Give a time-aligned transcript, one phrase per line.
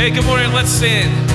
[0.00, 0.50] Hey, good morning.
[0.54, 1.29] Let's stand.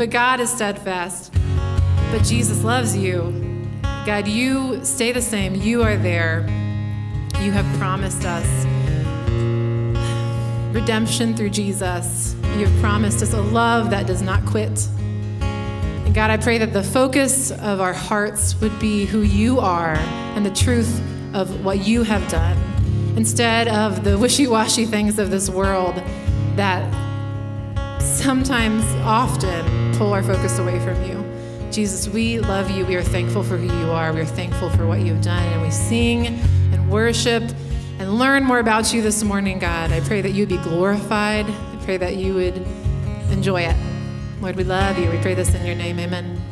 [0.00, 1.30] But God is steadfast,
[2.10, 3.68] but Jesus loves you.
[3.82, 5.54] God, you stay the same.
[5.54, 6.46] You are there.
[7.42, 8.46] You have promised us
[10.74, 12.34] redemption through Jesus.
[12.56, 14.88] You have promised us a love that does not quit.
[15.42, 19.96] And God, I pray that the focus of our hearts would be who you are
[20.34, 20.98] and the truth
[21.34, 22.56] of what you have done
[23.18, 25.96] instead of the wishy washy things of this world
[26.56, 27.09] that
[28.20, 31.24] sometimes, often, pull our focus away from you.
[31.72, 32.84] Jesus, we love you.
[32.84, 34.12] We are thankful for who you are.
[34.12, 35.42] We are thankful for what you've done.
[35.52, 37.42] And we sing and worship
[37.98, 39.90] and learn more about you this morning, God.
[39.90, 41.46] I pray that you be glorified.
[41.46, 42.56] I pray that you would
[43.30, 43.76] enjoy it.
[44.40, 45.10] Lord, we love you.
[45.10, 45.98] We pray this in your name.
[45.98, 46.49] Amen.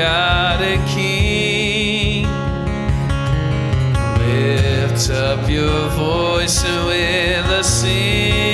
[0.00, 2.24] Of a God King,
[4.18, 8.47] lift up your voice and with us sing.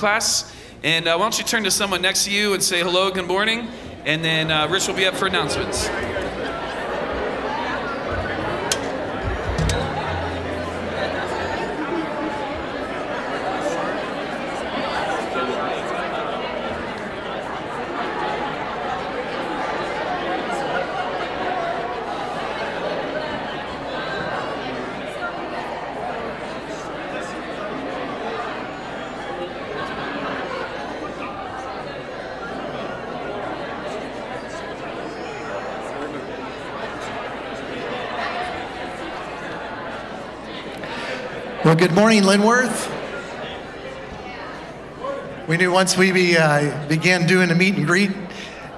[0.00, 0.50] Class.
[0.82, 3.28] And uh, why don't you turn to someone next to you and say hello, good
[3.28, 3.68] morning.
[4.06, 5.88] And then uh, Rich will be up for announcements.
[41.70, 42.90] Well, good morning, Linworth.
[45.46, 48.10] We knew once we be, uh, began doing a meet and greet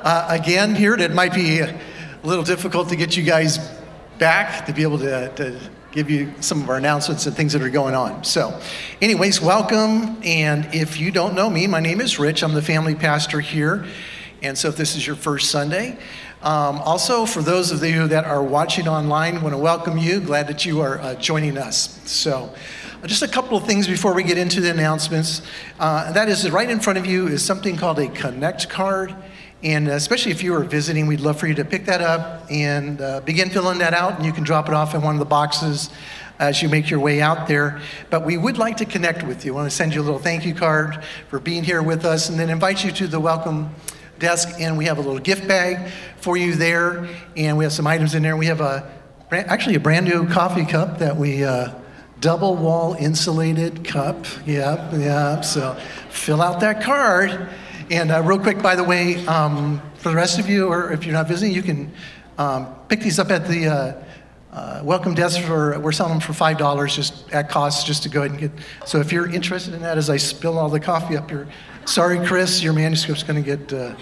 [0.03, 1.81] uh, again here, it might be a
[2.23, 3.57] little difficult to get you guys
[4.19, 5.59] back to be able to, to
[5.91, 8.25] give you some of our announcements and things that are going on.
[8.25, 8.61] So,
[9.01, 10.21] anyways, welcome.
[10.23, 12.45] And if you don't know me, my name is Rich.
[12.45, 13.87] I'm the family pastor here.
[14.43, 15.97] And so, if this is your first Sunday,
[16.43, 20.21] um, also for those of you that are watching online, want to welcome you.
[20.21, 21.99] Glad that you are uh, joining us.
[22.05, 22.53] So,
[23.09, 25.42] just a couple of things before we get into the announcements.
[25.80, 29.12] Uh, that is, right in front of you is something called a Connect card.
[29.64, 33.00] And especially if you are visiting, we'd love for you to pick that up and
[33.00, 34.16] uh, begin filling that out.
[34.16, 35.90] And you can drop it off in one of the boxes
[36.38, 37.80] as you make your way out there.
[38.09, 39.52] But we would like to connect with you.
[39.52, 42.28] I want to send you a little thank you card for being here with us
[42.28, 43.75] and then invite you to the welcome
[44.21, 44.49] desk.
[44.61, 47.09] And we have a little gift bag for you there.
[47.37, 48.37] And we have some items in there.
[48.37, 48.92] We have a
[49.32, 51.73] actually a brand new coffee cup that we uh,
[52.23, 54.25] double wall insulated cup.
[54.47, 55.45] Yep, yep.
[55.45, 55.75] So
[56.09, 57.49] fill out that card.
[57.91, 61.05] And uh, real quick, by the way, um, for the rest of you, or if
[61.05, 61.93] you're not visiting, you can
[62.38, 64.05] um, pick these up at the uh,
[64.52, 68.21] uh, welcome desk for, we're selling them for $5 just at cost, just to go
[68.21, 68.52] ahead and get.
[68.87, 71.49] So if you're interested in that, as I spill all the coffee up here,
[71.87, 73.97] sorry, Chris, your manuscript's going to get uh,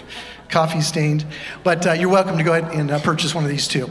[0.47, 1.25] coffee stained.
[1.63, 3.89] But uh, you're welcome to go ahead and uh, purchase one of these too.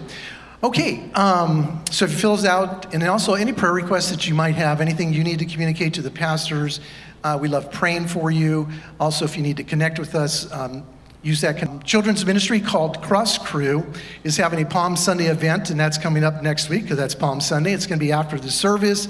[0.63, 4.35] Okay, um, so if you fill those out, and also any prayer requests that you
[4.35, 6.81] might have, anything you need to communicate to the pastors,
[7.25, 8.69] uh, we love praying for you.
[8.99, 10.85] Also, if you need to connect with us, um,
[11.23, 11.57] use that.
[11.57, 13.91] Con- Children's ministry called Cross Crew
[14.23, 17.41] is having a Palm Sunday event, and that's coming up next week because that's Palm
[17.41, 17.73] Sunday.
[17.73, 19.09] It's going to be after the service,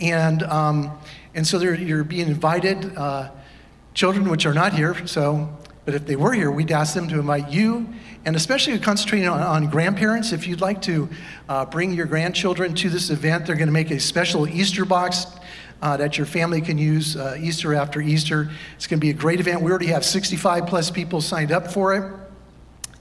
[0.00, 0.98] and um,
[1.34, 2.96] and so you're being invited.
[2.96, 3.28] Uh,
[3.92, 5.46] children, which are not here, so
[5.86, 7.86] but if they were here, we'd ask them to invite you,
[8.26, 10.32] and especially concentrating on, on grandparents.
[10.32, 11.08] If you'd like to
[11.48, 15.26] uh, bring your grandchildren to this event, they're going to make a special Easter box
[15.80, 18.50] uh, that your family can use uh, Easter after Easter.
[18.74, 19.62] It's going to be a great event.
[19.62, 22.12] We already have 65 plus people signed up for it.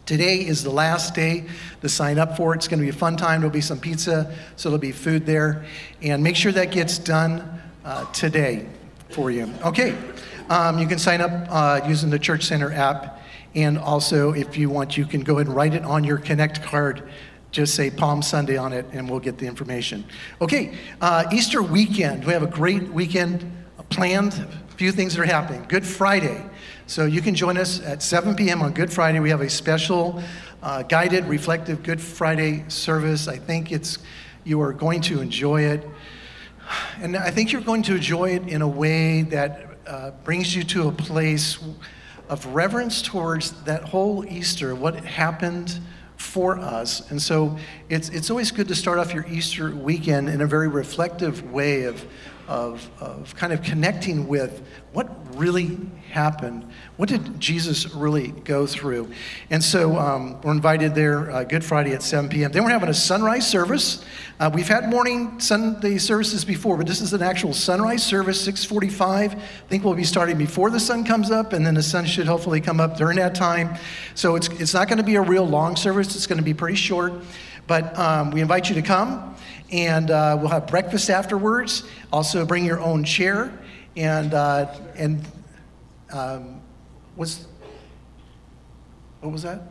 [0.06, 1.46] Today is the last day
[1.82, 2.58] to sign up for it.
[2.58, 3.42] It's going to be a fun time.
[3.42, 5.66] There'll be some pizza, so there'll be food there.
[6.04, 8.68] And make sure that gets done uh, today
[9.10, 9.52] for you.
[9.64, 9.98] Okay,
[10.50, 13.15] um, you can sign up uh, using the Church Center app.
[13.56, 16.62] And also, if you want, you can go ahead and write it on your Connect
[16.62, 17.10] card
[17.52, 20.04] just say Palm Sunday on it and we'll get the information.
[20.42, 22.26] Okay, uh, Easter weekend.
[22.26, 23.50] We have a great weekend
[23.90, 24.34] planned.
[24.34, 25.64] A few things that are happening.
[25.70, 26.44] Good Friday.
[26.86, 28.62] So you can join us at 7 p.m.
[28.62, 29.20] on Good Friday.
[29.20, 30.22] We have a special
[30.62, 33.28] uh, guided, reflective Good Friday service.
[33.28, 34.00] I think it's
[34.44, 35.88] you are going to enjoy it.
[37.00, 40.64] And I think you're going to enjoy it in a way that uh, brings you
[40.64, 41.58] to a place
[42.30, 45.80] of reverence towards that whole Easter, what happened
[46.18, 47.10] for us.
[47.12, 47.58] And so
[47.90, 51.84] it's, it's always good to start off your Easter weekend in a very reflective way
[51.84, 52.06] of,
[52.48, 54.64] of, of kind of connecting with
[54.94, 55.78] what really
[56.16, 56.66] happened.
[56.96, 59.12] What did Jesus really go through?
[59.50, 62.54] And so um, we're invited there uh, Good Friday at 7 p.m.
[62.54, 64.04] Then we're having a sunrise service.
[64.40, 69.02] Uh, we've had morning Sunday services before, but this is an actual sunrise service, 6:45.
[69.04, 69.28] I
[69.68, 72.62] think we'll be starting before the sun comes up, and then the sun should hopefully
[72.62, 73.78] come up during that time.
[74.16, 76.16] So it's it's not going to be a real long service.
[76.16, 77.12] It's going to be pretty short,
[77.68, 79.36] but um, we invite you to come,
[79.70, 81.84] and uh, we'll have breakfast afterwards.
[82.14, 83.52] Also, bring your own chair,
[83.98, 85.22] and uh, and
[86.12, 86.62] um,
[87.16, 87.48] was
[89.22, 89.62] what was that?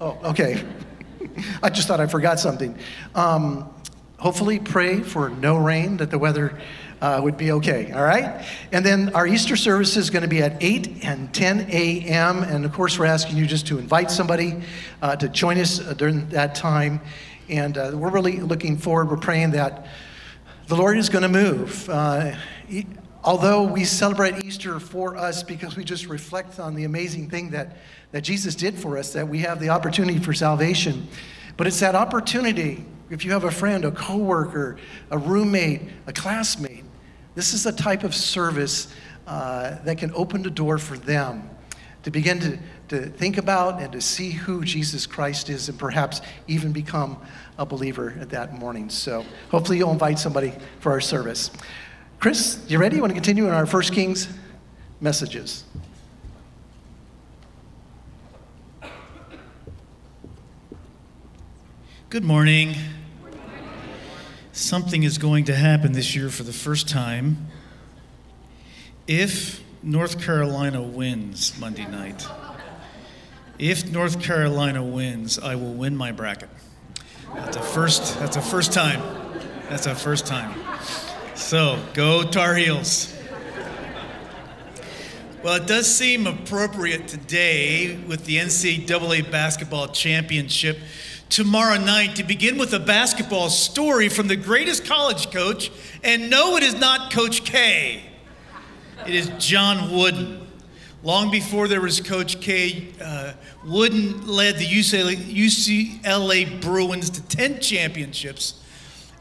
[0.00, 0.64] Oh, okay.
[1.62, 2.76] I just thought I forgot something.
[3.14, 3.70] Um,
[4.18, 6.58] hopefully, pray for no rain, that the weather
[7.02, 8.46] uh, would be okay, all right?
[8.70, 12.42] And then our Easter service is going to be at 8 and 10 a.m.
[12.44, 14.62] And of course, we're asking you just to invite somebody
[15.02, 17.00] uh, to join us uh, during that time.
[17.48, 19.86] And uh, we're really looking forward, we're praying that
[20.68, 21.90] the Lord is going to move.
[21.90, 22.36] Uh,
[23.24, 27.76] although we celebrate Easter for us because we just reflect on the amazing thing that,
[28.10, 31.06] that Jesus did for us, that we have the opportunity for salvation.
[31.56, 34.78] But it's that opportunity, if you have a friend, a coworker,
[35.10, 36.84] a roommate, a classmate,
[37.34, 38.92] this is the type of service
[39.26, 41.48] uh, that can open the door for them
[42.02, 46.20] to begin to, to think about and to see who Jesus Christ is and perhaps
[46.48, 47.16] even become
[47.58, 48.90] a believer at that morning.
[48.90, 51.50] So hopefully you'll invite somebody for our service.
[52.22, 52.94] Chris, you ready?
[52.94, 54.28] You want to continue in our First Kings
[55.00, 55.64] messages?
[62.10, 62.76] Good morning.
[64.52, 67.48] Something is going to happen this year for the first time.
[69.08, 72.24] If North Carolina wins Monday night,
[73.58, 76.50] if North Carolina wins, I will win my bracket.
[77.34, 78.16] That's a first.
[78.20, 79.02] That's a first time.
[79.68, 80.71] That's a first time.
[81.52, 83.14] So go Tar Heels.
[85.42, 90.78] Well, it does seem appropriate today with the NCAA basketball championship
[91.28, 95.70] tomorrow night to begin with a basketball story from the greatest college coach.
[96.02, 98.02] And no, it is not Coach K,
[99.06, 100.46] it is John Wooden.
[101.02, 103.34] Long before there was Coach K, uh,
[103.66, 108.61] Wooden led the UCLA, UCLA Bruins to 10 championships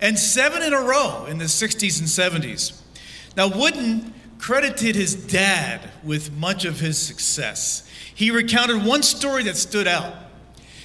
[0.01, 2.81] and seven in a row in the 60s and 70s.
[3.37, 7.87] Now, Wooden credited his dad with much of his success.
[8.13, 10.15] He recounted one story that stood out.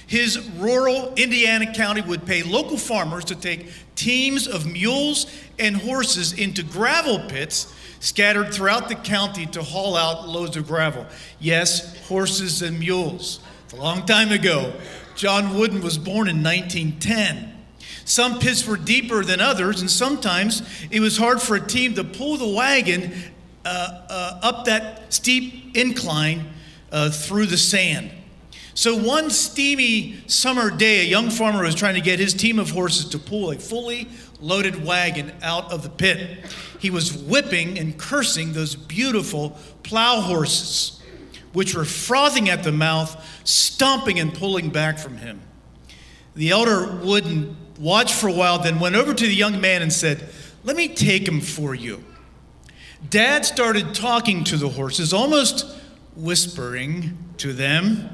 [0.05, 5.25] His rural Indiana county would pay local farmers to take teams of mules
[5.59, 11.05] and horses into gravel pits scattered throughout the county to haul out loads of gravel.
[11.39, 13.39] Yes, horses and mules.
[13.65, 14.73] It's a long time ago.
[15.15, 17.56] John Wooden was born in 1910.
[18.07, 22.05] Some pits were deeper than others, and sometimes it was hard for a team to
[22.05, 23.11] pull the wagon
[23.65, 26.47] uh, uh, up that steep incline
[26.89, 28.09] uh, through the sand.
[28.75, 32.69] So one steamy summer day, a young farmer was trying to get his team of
[32.69, 34.07] horses to pull a fully
[34.39, 36.45] loaded wagon out of the pit.
[36.79, 41.03] He was whipping and cursing those beautiful plow horses,
[41.51, 45.41] which were frothing at the mouth, stomping and pulling back from him.
[46.35, 49.91] The elder Wooden watched for a while, then went over to the young man and
[49.91, 50.29] said,
[50.63, 52.03] Let me take him for you.
[53.09, 55.65] Dad started talking to the horses, almost
[56.15, 58.09] whispering to them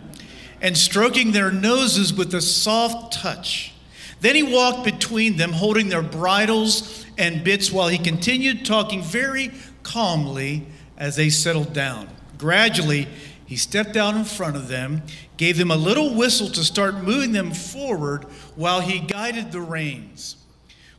[0.64, 3.74] and stroking their noses with a soft touch.
[4.22, 9.52] Then he walked between them, holding their bridles and bits while he continued talking very
[9.84, 10.66] calmly
[10.98, 12.08] as they settled down.
[12.38, 13.10] Gradually,
[13.46, 15.04] he stepped out in front of them,
[15.38, 18.24] gave them a little whistle to start moving them forward
[18.56, 20.38] while he guided the reins.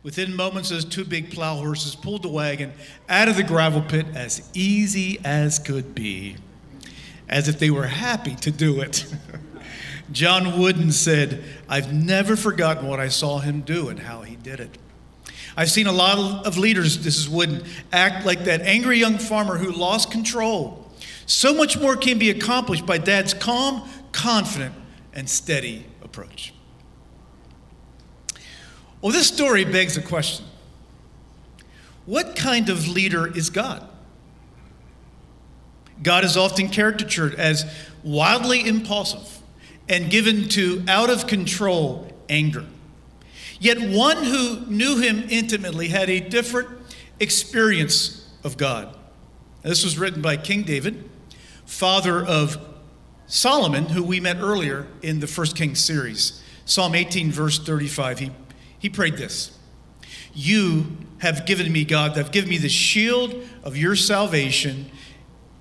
[0.02, 2.72] Within moments, those two big plow horses pulled the wagon
[3.09, 6.37] out of the gravel pit as easy as could be,
[7.28, 9.07] as if they were happy to do it.
[10.12, 14.61] John Wooden said, I've never forgotten what I saw him do and how he did
[14.61, 14.76] it.
[15.57, 19.57] I've seen a lot of leaders, this is Wooden, act like that angry young farmer
[19.57, 20.84] who lost control.
[21.26, 24.74] So much more can be accomplished by dad's calm, confident,
[25.12, 26.52] and steady approach.
[29.00, 30.46] Well, this story begs a question
[32.06, 33.87] What kind of leader is God?
[36.02, 37.64] God is often caricatured as
[38.02, 39.40] wildly impulsive
[39.88, 42.64] and given to out of control anger.
[43.60, 46.68] Yet one who knew him intimately had a different
[47.20, 48.94] experience of God.
[49.62, 51.08] This was written by King David,
[51.66, 52.59] father of
[53.27, 56.42] Solomon, who we met earlier in the First King series.
[56.64, 58.31] Psalm 18, verse 35, he,
[58.79, 59.59] he prayed this
[60.35, 64.90] You have given me, God, have given me the shield of your salvation,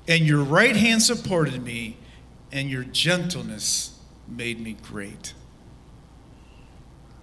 [0.08, 1.98] and your right hand supported me,
[2.52, 5.34] and your gentleness made me great.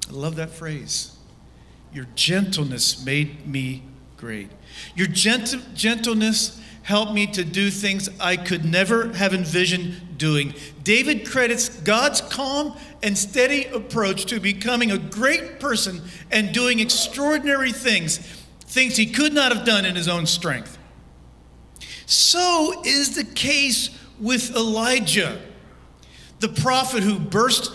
[0.09, 1.17] I love that phrase.
[1.93, 3.83] Your gentleness made me
[4.17, 4.51] great.
[4.95, 10.55] Your gent- gentleness helped me to do things I could never have envisioned doing.
[10.83, 17.73] David credits God's calm and steady approach to becoming a great person and doing extraordinary
[17.73, 18.19] things,
[18.67, 20.79] things he could not have done in his own strength.
[22.07, 25.41] So is the case with Elijah,
[26.41, 27.73] the prophet who burst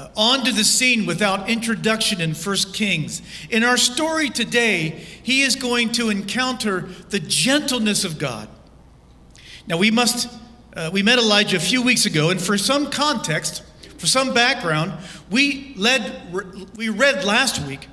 [0.00, 3.20] uh, onto the scene without introduction in 1 Kings.
[3.50, 4.88] In our story today,
[5.22, 8.48] he is going to encounter the gentleness of God.
[9.66, 10.32] Now, we must,
[10.74, 13.62] uh, we met Elijah a few weeks ago, and for some context,
[13.98, 14.94] for some background,
[15.30, 16.32] we, led,
[16.76, 17.86] we read last week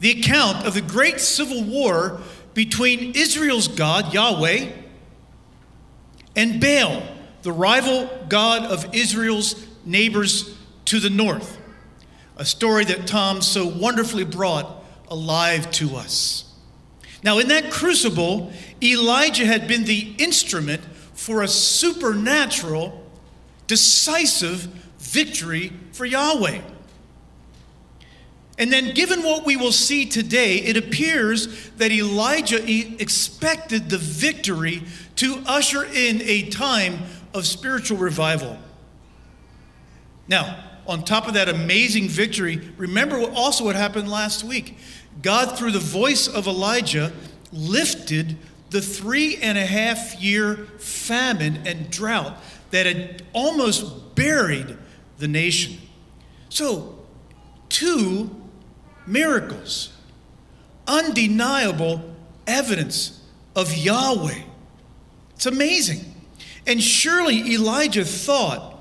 [0.00, 2.20] the account of the great civil war
[2.52, 4.70] between Israel's God, Yahweh,
[6.34, 7.02] and Baal,
[7.42, 10.55] the rival God of Israel's neighbors
[10.86, 11.58] to the north.
[12.36, 16.52] a story that Tom so wonderfully brought alive to us.
[17.22, 20.82] Now, in that crucible, Elijah had been the instrument
[21.14, 23.04] for a supernatural,
[23.66, 24.68] decisive
[24.98, 26.60] victory for Yahweh.
[28.58, 32.62] And then, given what we will see today, it appears that Elijah
[33.00, 34.82] expected the victory
[35.16, 37.00] to usher in a time
[37.34, 38.58] of spiritual revival.
[40.28, 44.78] Now, on top of that amazing victory, remember also what happened last week.
[45.22, 47.12] God, through the voice of Elijah,
[47.52, 48.36] lifted
[48.70, 52.36] the three and a half year famine and drought
[52.70, 54.76] that had almost buried
[55.18, 55.78] the nation.
[56.48, 56.98] So,
[57.68, 58.30] two
[59.06, 59.92] miracles,
[60.86, 62.14] undeniable
[62.46, 63.22] evidence
[63.54, 64.42] of Yahweh.
[65.34, 66.14] It's amazing.
[66.66, 68.75] And surely Elijah thought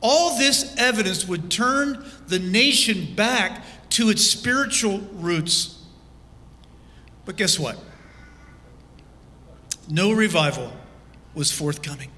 [0.00, 5.82] all this evidence would turn the nation back to its spiritual roots.
[7.24, 7.78] But guess what?
[9.88, 10.72] No revival
[11.34, 12.10] was forthcoming.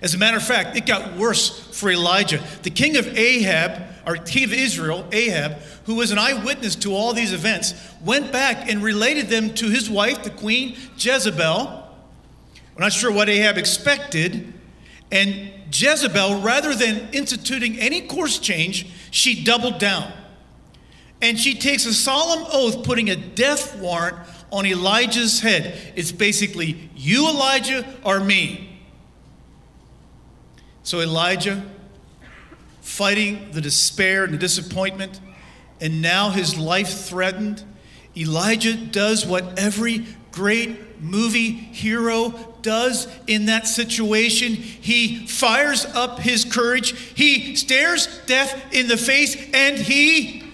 [0.00, 2.42] As a matter of fact, it got worse for Elijah.
[2.62, 7.12] The king of Ahab, or king of Israel, Ahab, who was an eyewitness to all
[7.12, 11.88] these events, went back and related them to his wife, the queen Jezebel.
[12.74, 14.52] We're not sure what Ahab expected.
[15.12, 20.10] And Jezebel, rather than instituting any course change, she doubled down.
[21.20, 24.16] And she takes a solemn oath putting a death warrant
[24.50, 25.92] on Elijah's head.
[25.94, 28.80] It's basically, you, Elijah, or me.
[30.82, 31.62] So Elijah,
[32.80, 35.20] fighting the despair and the disappointment,
[35.80, 37.62] and now his life threatened,
[38.16, 44.54] Elijah does what every great movie hero does in that situation.
[44.54, 50.44] He fires up his courage, he stares death in the face, and he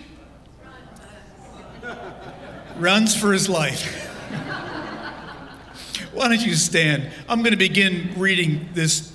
[2.76, 4.04] runs for his life.
[6.12, 7.10] Why don't you stand?
[7.28, 9.14] I'm going to begin reading this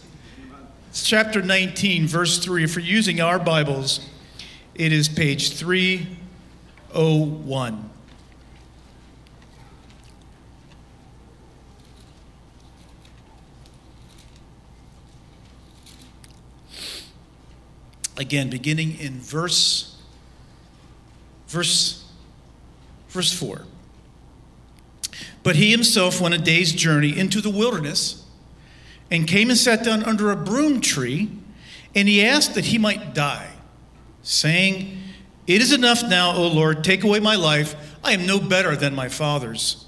[0.93, 2.63] chapter 19, verse 3.
[2.63, 4.07] If you're using our Bibles,
[4.75, 7.89] it is page 301.
[18.17, 19.97] Again, beginning in verse
[21.47, 22.03] verse
[23.09, 23.63] verse 4.
[25.43, 28.25] But he himself went a day's journey into the wilderness
[29.11, 31.29] and came and sat down under a broom tree,
[31.93, 33.51] and he asked that he might die,
[34.23, 34.97] saying,
[35.45, 37.75] It is enough now, O Lord, take away my life.
[38.03, 39.85] I am no better than my fathers.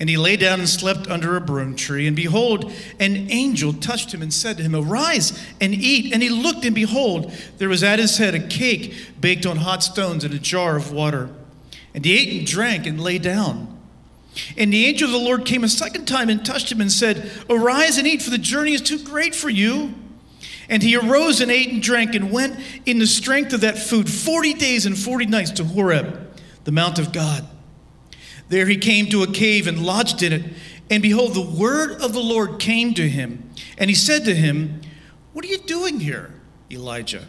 [0.00, 2.06] And he lay down and slept under a broom tree.
[2.06, 6.12] And behold, an angel touched him and said to him, Arise and eat.
[6.12, 9.82] And he looked, and behold, there was at his head a cake baked on hot
[9.82, 11.30] stones and a jar of water.
[11.94, 13.76] And he ate and drank and lay down.
[14.56, 17.30] And the angel of the Lord came a second time and touched him and said,
[17.50, 19.94] Arise and eat, for the journey is too great for you.
[20.68, 24.08] And he arose and ate and drank and went in the strength of that food
[24.08, 26.30] 40 days and 40 nights to Horeb,
[26.64, 27.44] the mount of God.
[28.48, 30.42] There he came to a cave and lodged in it.
[30.90, 33.50] And behold, the word of the Lord came to him.
[33.76, 34.80] And he said to him,
[35.32, 36.32] What are you doing here,
[36.70, 37.26] Elijah?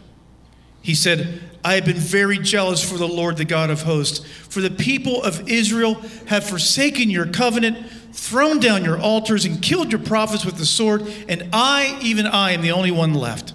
[0.82, 4.62] He said, I have been very jealous for the Lord, the God of hosts, for
[4.62, 5.94] the people of Israel
[6.26, 11.02] have forsaken your covenant, thrown down your altars, and killed your prophets with the sword,
[11.28, 13.52] and I, even I, am the only one left.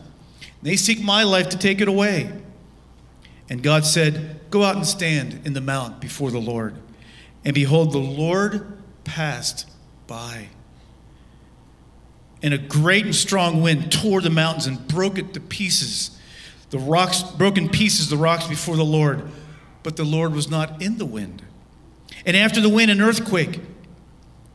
[0.61, 2.31] They seek my life to take it away.
[3.49, 6.75] And God said, Go out and stand in the mount before the Lord.
[7.45, 9.69] And behold, the Lord passed
[10.07, 10.49] by.
[12.41, 16.19] And a great and strong wind tore the mountains and broke it to pieces.
[16.71, 19.29] The rocks, broken pieces, the rocks before the Lord.
[19.83, 21.43] But the Lord was not in the wind.
[22.25, 23.61] And after the wind, an earthquake.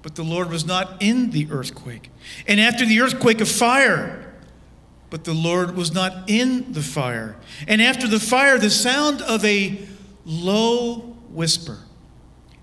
[0.02, 2.10] But the Lord was not in the earthquake.
[2.46, 4.34] And after the earthquake, a fire.
[5.10, 7.36] But the Lord was not in the fire.
[7.68, 9.78] And after the fire, the sound of a
[10.24, 11.78] low whisper.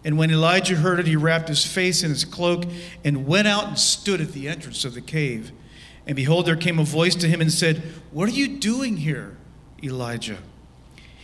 [0.07, 2.63] And when Elijah heard it, he wrapped his face in his cloak
[3.03, 5.51] and went out and stood at the entrance of the cave.
[6.05, 9.35] And behold, there came a voice to him and said, What are you doing here,
[9.83, 10.37] Elijah?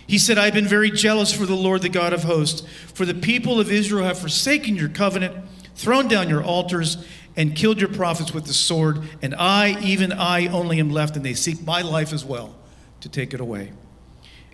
[0.06, 3.14] He said, I've been very jealous for the Lord, the God of hosts, for the
[3.14, 5.34] people of Israel have forsaken your covenant,
[5.76, 9.02] thrown down your altars, and killed your prophets with the sword.
[9.22, 12.54] And I, even I, only am left, and they seek my life as well
[13.00, 13.72] to take it away.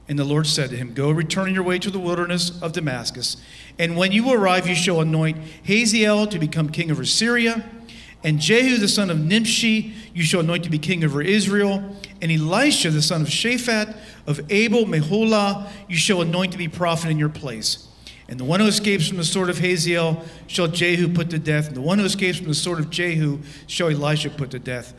[0.10, 3.38] And the Lord said to him, Go, return your way to the wilderness of Damascus.
[3.80, 7.68] And when you arrive, you shall anoint Hazael to become king over Syria.
[8.24, 11.96] And Jehu the son of Nimshi you shall anoint to be king over Israel.
[12.22, 17.10] And Elisha the son of Shaphat of Abel Meholah you shall anoint to be prophet
[17.10, 17.88] in your place.
[18.28, 21.68] And the one who escapes from the sword of Hazael shall Jehu put to death.
[21.68, 24.94] And the one who escapes from the sword of Jehu shall Elisha put to death.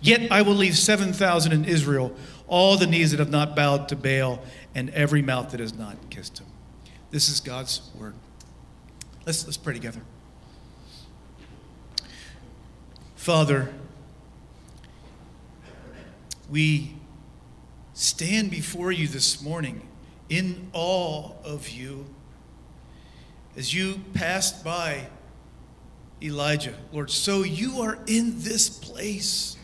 [0.00, 2.14] Yet I will leave 7,000 in Israel,
[2.46, 4.40] all the knees that have not bowed to Baal,
[4.74, 6.46] and every mouth that has not kissed him.
[7.10, 8.14] This is God's word.
[9.26, 10.00] Let's, let's pray together.
[13.16, 13.74] Father,
[16.48, 16.94] we
[17.92, 19.88] stand before you this morning
[20.28, 22.06] in awe of you
[23.56, 25.08] as you passed by
[26.22, 26.74] Elijah.
[26.92, 29.56] Lord, so you are in this place.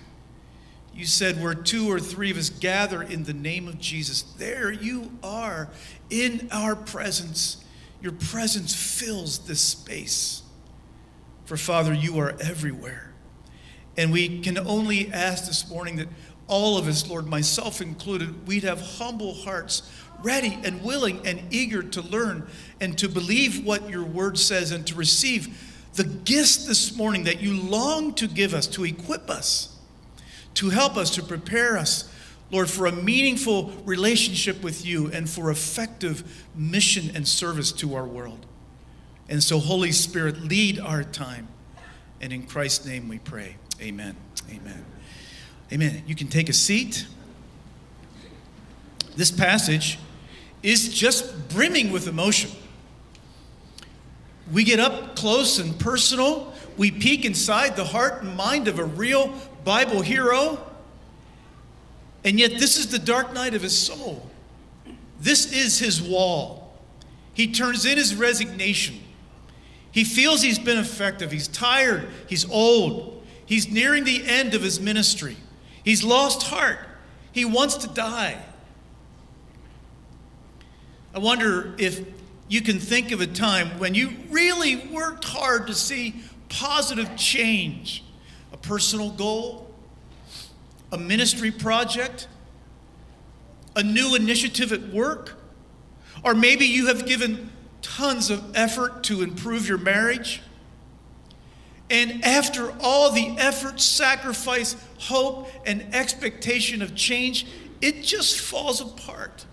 [0.92, 4.72] You said, where two or three of us gather in the name of Jesus, there
[4.72, 5.68] you are
[6.10, 7.61] in our presence.
[8.02, 10.42] Your presence fills this space.
[11.44, 13.12] For Father, you are everywhere.
[13.96, 16.08] And we can only ask this morning that
[16.48, 19.88] all of us, Lord, myself included, we'd have humble hearts,
[20.22, 22.46] ready and willing and eager to learn
[22.80, 27.40] and to believe what your word says and to receive the gifts this morning that
[27.40, 29.76] you long to give us, to equip us,
[30.54, 32.11] to help us, to prepare us,
[32.52, 38.06] Lord, for a meaningful relationship with you and for effective mission and service to our
[38.06, 38.44] world.
[39.28, 41.48] And so, Holy Spirit, lead our time.
[42.20, 43.56] And in Christ's name we pray.
[43.80, 44.14] Amen.
[44.50, 44.84] Amen.
[45.72, 46.02] Amen.
[46.06, 47.06] You can take a seat.
[49.16, 49.98] This passage
[50.62, 52.50] is just brimming with emotion.
[54.52, 56.52] We get up close and personal.
[56.76, 59.32] We peek inside the heart and mind of a real
[59.64, 60.58] Bible hero.
[62.24, 64.28] And yet, this is the dark night of his soul.
[65.20, 66.74] This is his wall.
[67.34, 69.00] He turns in his resignation.
[69.90, 71.30] He feels he's been effective.
[71.30, 72.08] He's tired.
[72.28, 73.24] He's old.
[73.44, 75.36] He's nearing the end of his ministry.
[75.84, 76.78] He's lost heart.
[77.32, 78.42] He wants to die.
[81.14, 82.04] I wonder if
[82.48, 86.14] you can think of a time when you really worked hard to see
[86.48, 88.04] positive change,
[88.52, 89.71] a personal goal,
[90.92, 92.28] a ministry project,
[93.74, 95.38] a new initiative at work,
[96.22, 97.50] or maybe you have given
[97.80, 100.42] tons of effort to improve your marriage.
[101.90, 107.46] And after all the effort, sacrifice, hope, and expectation of change,
[107.80, 109.46] it just falls apart.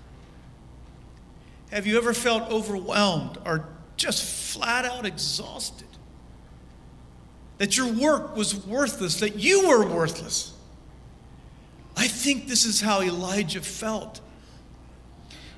[1.72, 5.88] Have you ever felt overwhelmed or just flat out exhausted?
[7.58, 10.54] That your work was worthless, that you were worthless.
[12.00, 14.22] I think this is how Elijah felt.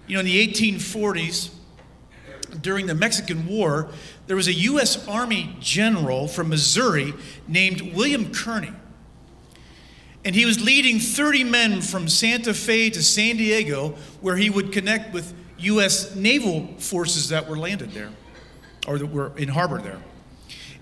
[0.08, 1.52] You know, in the 1840s,
[2.62, 3.90] during the Mexican War,
[4.26, 5.08] there was a U.S.
[5.08, 7.14] Army general from Missouri
[7.48, 8.74] named William Kearny.
[10.26, 14.72] And he was leading 30 men from Santa Fe to San Diego, where he would
[14.72, 16.16] connect with U.S.
[16.16, 18.10] naval forces that were landed there,
[18.88, 20.02] or that were in harbor there.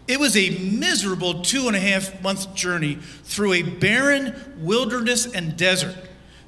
[0.10, 5.56] It was a miserable two and a half month journey through a barren wilderness and
[5.56, 5.95] desert.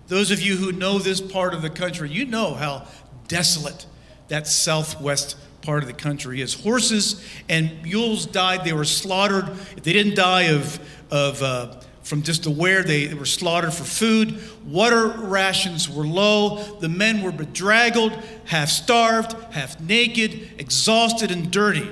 [0.07, 2.87] Those of you who know this part of the country, you know how
[3.27, 3.85] desolate
[4.29, 6.55] that southwest part of the country is.
[6.55, 8.65] Horses and mules died.
[8.65, 9.47] They were slaughtered.
[9.77, 10.79] If they didn't die of,
[11.11, 14.39] of uh, from just aware, they, they were slaughtered for food.
[14.65, 16.63] Water rations were low.
[16.79, 18.13] The men were bedraggled,
[18.45, 21.87] half starved, half naked, exhausted, and dirty.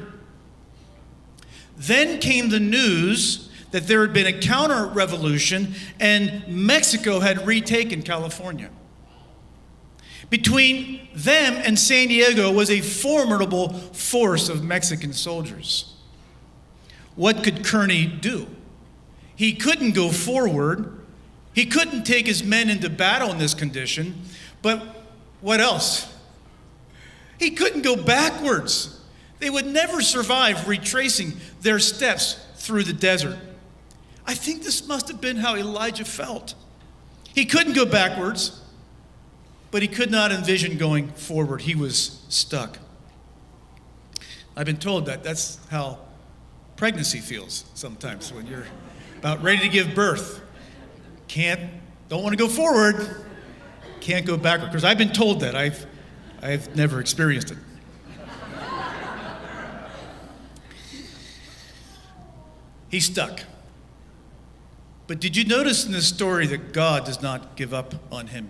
[1.80, 8.02] Then came the news that there had been a counter revolution and Mexico had retaken
[8.02, 8.70] California.
[10.30, 15.96] Between them and San Diego was a formidable force of Mexican soldiers.
[17.16, 18.48] What could Kearny do?
[19.36, 21.00] He couldn't go forward.
[21.54, 24.22] He couldn't take his men into battle in this condition.
[24.62, 25.04] But
[25.42, 26.14] what else?
[27.40, 28.99] He couldn't go backwards.
[29.40, 33.38] They would never survive retracing their steps through the desert.
[34.26, 36.54] I think this must have been how Elijah felt.
[37.34, 38.62] He couldn't go backwards,
[39.72, 41.62] but he could not envision going forward.
[41.62, 42.78] He was stuck.
[44.56, 46.00] I've been told that that's how
[46.76, 48.68] pregnancy feels sometimes when you're
[49.18, 50.42] about ready to give birth.
[51.28, 51.72] Can't,
[52.10, 53.24] don't want to go forward,
[54.02, 54.68] can't go backward.
[54.68, 55.56] Because I've been told that.
[55.56, 55.86] I've,
[56.42, 57.58] I've never experienced it.
[62.90, 63.42] He's stuck.
[65.08, 68.50] But did you notice in this story that God does not give up on him?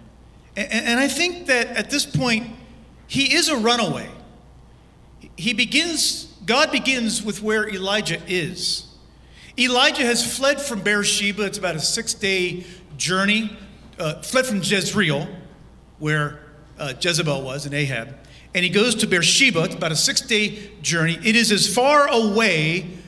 [0.57, 2.47] And, and I think that at this point,
[3.07, 4.09] he is a runaway.
[5.37, 8.87] He begins, God begins with where Elijah is.
[9.57, 11.45] Elijah has fled from Beersheba.
[11.45, 12.65] It's about a six day
[12.97, 13.57] journey.
[13.97, 15.27] Uh, fled from Jezreel,
[15.97, 16.39] where
[16.77, 18.15] uh, Jezebel was, and Ahab.
[18.55, 19.63] And he goes to Beersheba.
[19.63, 21.17] It's about a six day journey.
[21.23, 22.98] It is as far away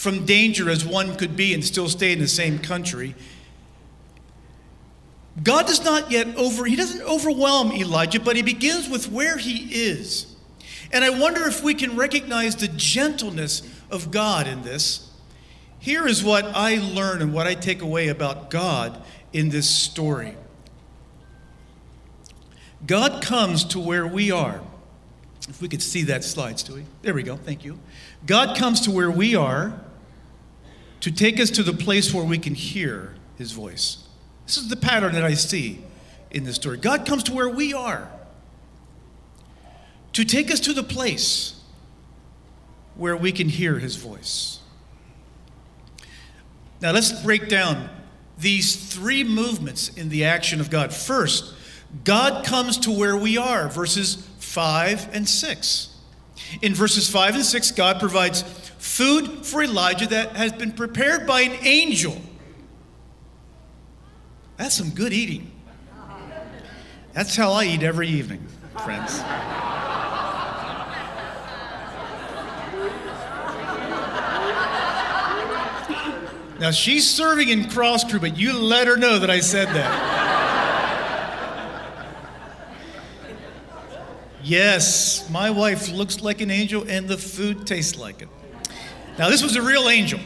[0.00, 3.14] from danger as one could be and still stay in the same country.
[5.42, 9.68] God does not yet over, he doesn't overwhelm Elijah, but he begins with where he
[9.70, 10.34] is.
[10.90, 13.60] And I wonder if we can recognize the gentleness
[13.90, 15.10] of God in this.
[15.78, 19.02] Here is what I learn and what I take away about God
[19.34, 20.34] in this story.
[22.86, 24.62] God comes to where we are.
[25.46, 26.84] If we could see that slide, Stewie.
[27.02, 27.36] There we go.
[27.36, 27.78] Thank you.
[28.24, 29.78] God comes to where we are
[31.00, 34.06] to take us to the place where we can hear his voice.
[34.46, 35.82] This is the pattern that I see
[36.30, 36.76] in this story.
[36.76, 38.10] God comes to where we are
[40.12, 41.60] to take us to the place
[42.96, 44.58] where we can hear his voice.
[46.80, 47.88] Now let's break down
[48.38, 50.92] these three movements in the action of God.
[50.92, 51.54] First,
[52.04, 55.96] God comes to where we are, verses 5 and 6.
[56.62, 58.42] In verses 5 and 6, God provides
[58.80, 62.16] food for Elijah that has been prepared by an angel.
[64.56, 65.52] That's some good eating.
[67.12, 68.46] That's how I eat every evening,
[68.84, 69.20] friends.
[76.58, 80.20] Now she's serving in cross crew, but you let her know that I said that.
[84.42, 88.28] yes, my wife looks like an angel and the food tastes like it.
[89.18, 90.20] Now, this was a real angel.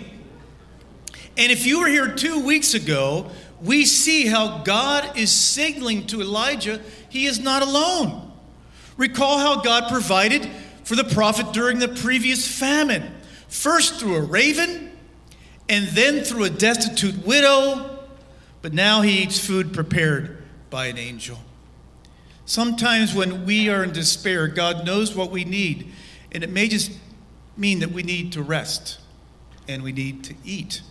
[1.37, 6.21] And if you were here two weeks ago, we see how God is signaling to
[6.21, 8.33] Elijah he is not alone.
[8.97, 10.49] Recall how God provided
[10.83, 13.15] for the prophet during the previous famine,
[13.49, 14.91] first through a raven
[15.69, 18.01] and then through a destitute widow,
[18.63, 21.39] but now he eats food prepared by an angel.
[22.47, 25.93] Sometimes when we are in despair, God knows what we need,
[26.33, 26.91] and it may just
[27.57, 28.99] mean that we need to rest
[29.69, 30.83] and we need to eat.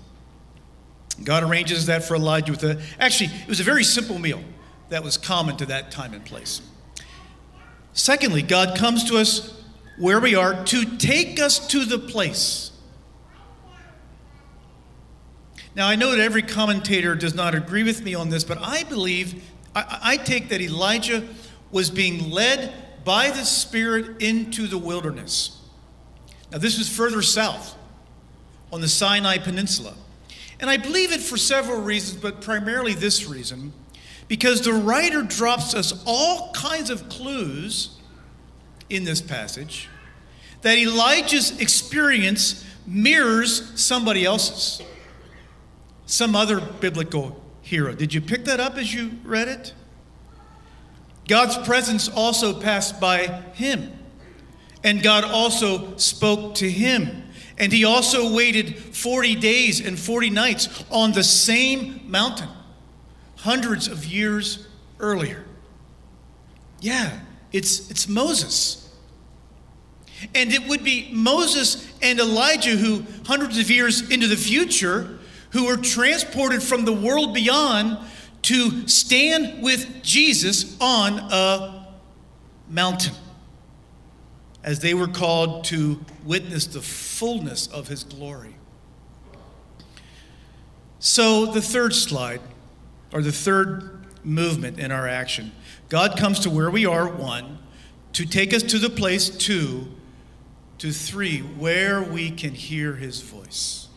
[1.23, 4.41] God arranges that for Elijah with a, actually, it was a very simple meal
[4.89, 6.61] that was common to that time and place.
[7.93, 9.61] Secondly, God comes to us
[9.97, 12.73] where we are to take us to the place
[15.75, 18.83] now, I know that every commentator does not agree with me on this, but I
[18.83, 19.43] believe,
[19.75, 21.27] I, I take that Elijah
[21.71, 22.71] was being led
[23.03, 25.52] by the Spirit into the wilderness.
[26.53, 27.75] Now, this was further south
[28.71, 29.95] on the Sinai Peninsula.
[30.59, 33.73] And I believe it for several reasons, but primarily this reason
[34.27, 37.97] because the writer drops us all kinds of clues
[38.89, 39.89] in this passage
[40.61, 44.81] that Elijah's experience mirrors somebody else's
[46.05, 47.93] some other biblical hero.
[47.93, 49.73] Did you pick that up as you read it?
[51.27, 53.91] God's presence also passed by him,
[54.83, 57.23] and God also spoke to him.
[57.57, 62.49] And he also waited 40 days and 40 nights on the same mountain,
[63.37, 64.67] hundreds of years
[64.99, 65.45] earlier.
[66.81, 67.19] Yeah,
[67.51, 68.79] it's, it's Moses.
[70.33, 75.19] And it would be Moses and Elijah who, hundreds of years into the future,
[75.51, 77.99] who were transported from the world beyond
[78.43, 81.87] to stand with Jesus on a
[82.67, 83.13] mountain
[84.63, 88.55] as they were called to witness the fullness of his glory.
[90.99, 92.41] So, the third slide,
[93.11, 95.51] or the third movement in our action
[95.89, 97.59] God comes to where we are, one,
[98.13, 99.87] to take us to the place, two,
[100.79, 103.87] to three, where we can hear his voice.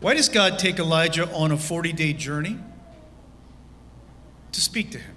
[0.00, 2.58] Why does God take Elijah on a 40 day journey?
[4.52, 5.16] To speak to him.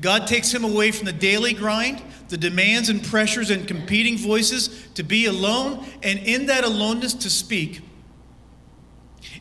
[0.00, 2.02] God takes him away from the daily grind,
[2.34, 7.30] the demands and pressures and competing voices to be alone, and in that aloneness to
[7.30, 7.80] speak.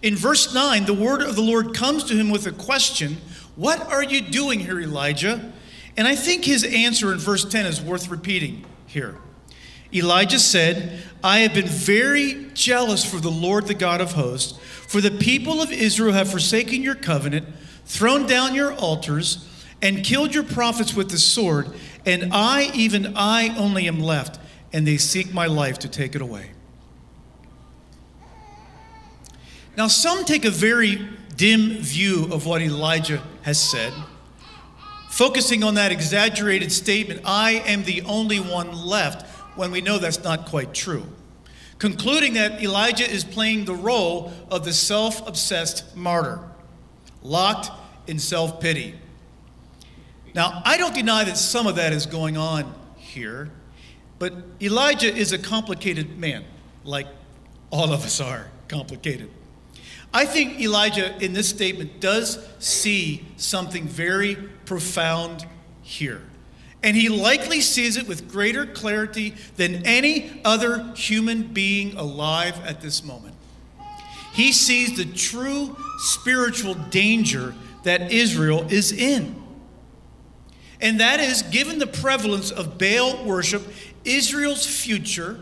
[0.04, 3.18] In verse 9, the word of the Lord comes to him with a question
[3.56, 5.52] What are you doing here, Elijah?
[5.98, 9.16] And I think his answer in verse 10 is worth repeating here.
[9.92, 15.02] Elijah said, I have been very jealous for the Lord, the God of hosts, for
[15.02, 17.48] the people of Israel have forsaken your covenant,
[17.86, 19.50] thrown down your altars,
[19.84, 21.68] and killed your prophets with the sword,
[22.06, 24.40] and I, even I, only am left,
[24.72, 26.52] and they seek my life to take it away.
[29.78, 33.92] Now, some take a very dim view of what Elijah has said,
[35.10, 40.24] focusing on that exaggerated statement, I am the only one left when we know that's
[40.24, 41.06] not quite true.
[41.80, 46.40] concluding that Elijah is playing the role of the self obsessed martyr,
[47.22, 47.70] locked
[48.08, 48.96] in self pity.
[50.34, 53.52] Now, I don't deny that some of that is going on here,
[54.18, 56.44] but Elijah is a complicated man,
[56.84, 57.08] like
[57.70, 59.30] all of us are complicated.
[60.14, 65.46] I think Elijah in this statement does see something very profound
[65.82, 66.22] here.
[66.84, 72.82] And he likely sees it with greater clarity than any other human being alive at
[72.82, 73.36] this moment.
[74.34, 79.43] He sees the true spiritual danger that Israel is in.
[80.84, 83.64] And that is, given the prevalence of Baal worship,
[84.04, 85.40] Israel's future,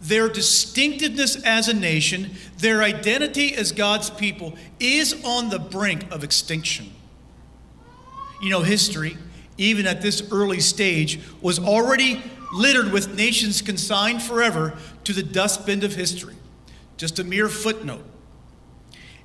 [0.00, 6.24] their distinctiveness as a nation, their identity as God's people, is on the brink of
[6.24, 6.92] extinction.
[8.42, 9.16] You know, history,
[9.56, 12.20] even at this early stage, was already
[12.52, 16.34] littered with nations consigned forever to the dustbin of history.
[16.96, 18.04] Just a mere footnote.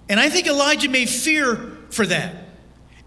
[0.08, 2.36] And I think Elijah may fear for that.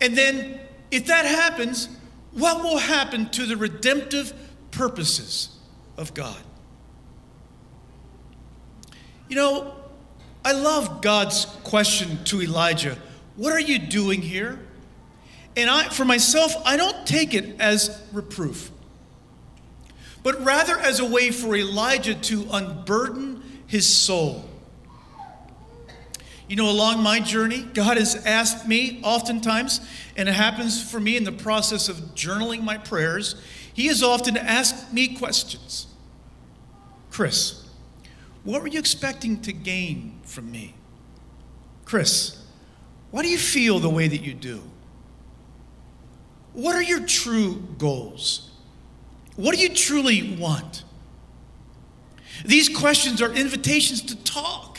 [0.01, 0.59] And then,
[0.91, 1.89] if that happens,
[2.33, 4.33] what will happen to the redemptive
[4.71, 5.57] purposes
[5.97, 6.41] of God?
[9.29, 9.75] You know,
[10.45, 12.99] I love God's question to Elijah
[13.37, 14.59] What are you doing here?
[15.57, 18.71] And I, for myself, I don't take it as reproof,
[20.23, 24.49] but rather as a way for Elijah to unburden his soul.
[26.53, 29.81] You know, along my journey, God has asked me oftentimes,
[30.19, 33.37] and it happens for me in the process of journaling my prayers,
[33.73, 35.87] He has often asked me questions.
[37.11, 37.67] Chris,
[38.45, 40.75] what were you expecting to gain from me?
[41.87, 42.45] Chris,
[43.13, 44.61] why do you feel the way that you do?
[46.53, 48.51] What are your true goals?
[49.37, 50.85] What do you truly want?
[52.45, 54.72] These questions are invitations to talk,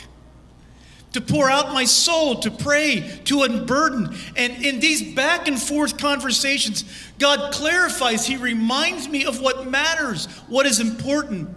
[1.14, 4.14] to pour out my soul, to pray, to unburden.
[4.34, 6.84] And in these back and forth conversations,
[7.20, 11.48] God clarifies, He reminds me of what matters, what is important.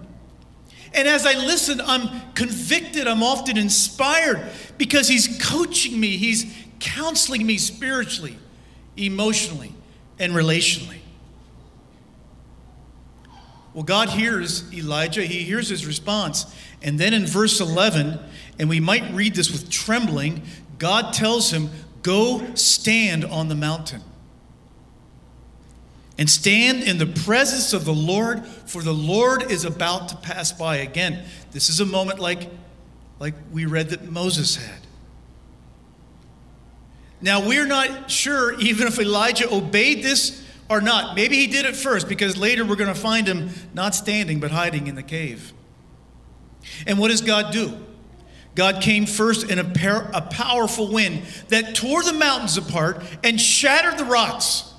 [0.93, 4.43] And as I listen, I'm convicted, I'm often inspired
[4.78, 6.45] because He's coaching me, He's
[6.80, 8.38] counseling me spiritually,
[8.95, 9.74] emotionally,
[10.20, 10.99] and relationally.
[13.74, 16.45] Well, God hears Elijah, he hears his response.
[16.82, 18.20] And then in verse 11,
[18.60, 20.41] and we might read this with trembling,
[20.80, 21.70] God tells him,
[22.03, 24.01] Go stand on the mountain
[26.18, 30.51] and stand in the presence of the Lord, for the Lord is about to pass
[30.51, 30.78] by.
[30.78, 32.49] Again, this is a moment like,
[33.20, 34.80] like we read that Moses had.
[37.22, 41.16] Now, we're not sure even if Elijah obeyed this or not.
[41.16, 44.51] Maybe he did it first because later we're going to find him not standing but
[44.51, 45.53] hiding in the cave.
[46.86, 47.78] And what does God do?
[48.58, 53.39] God came first in a, par- a powerful wind that tore the mountains apart and
[53.39, 54.74] shattered the rocks.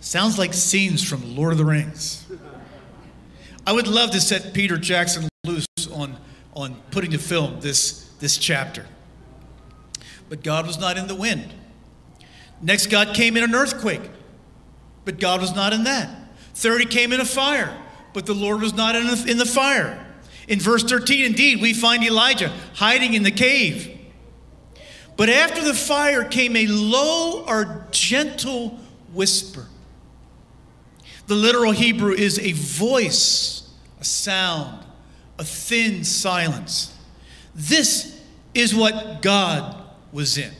[0.00, 2.26] Sounds like scenes from Lord of the Rings.
[3.66, 6.18] I would love to set Peter Jackson loose on,
[6.52, 8.84] on putting to film this, this chapter.
[10.28, 11.54] But God was not in the wind.
[12.60, 14.02] Next, God came in an earthquake,
[15.06, 16.10] but God was not in that.
[16.52, 17.74] Third, He came in a fire,
[18.12, 20.04] but the Lord was not in the, in the fire.
[20.48, 23.96] In verse 13, indeed, we find Elijah hiding in the cave.
[25.16, 28.78] But after the fire came a low or gentle
[29.12, 29.66] whisper.
[31.26, 33.68] The literal Hebrew is a voice,
[34.00, 34.84] a sound,
[35.38, 36.94] a thin silence.
[37.54, 38.18] This
[38.54, 40.52] is what God was in.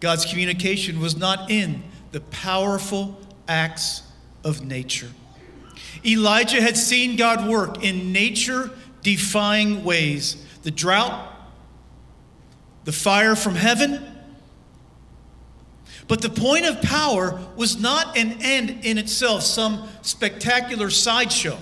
[0.00, 4.02] God's communication was not in the powerful acts
[4.42, 5.10] of nature.
[6.04, 8.70] Elijah had seen God work in nature
[9.02, 11.32] defying ways the drought,
[12.84, 14.06] the fire from heaven.
[16.06, 21.56] But the point of power was not an end in itself, some spectacular sideshow,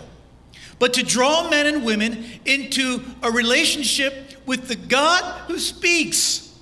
[0.78, 6.56] but to draw men and women into a relationship with the God who speaks.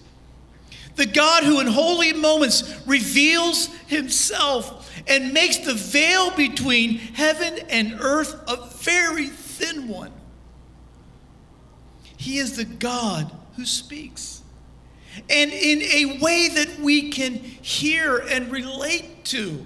[0.96, 8.00] The God who, in holy moments, reveals himself and makes the veil between heaven and
[8.00, 10.12] earth a very thin one.
[12.16, 14.42] He is the God who speaks.
[15.30, 19.64] And in a way that we can hear and relate to.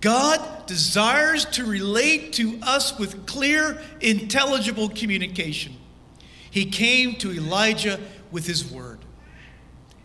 [0.00, 5.74] God desires to relate to us with clear, intelligible communication.
[6.50, 7.98] He came to Elijah
[8.30, 8.98] with his word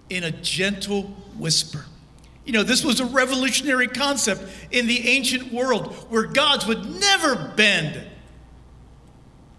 [0.09, 1.03] in a gentle
[1.37, 1.85] whisper.
[2.45, 7.53] You know, this was a revolutionary concept in the ancient world where gods would never
[7.55, 8.03] bend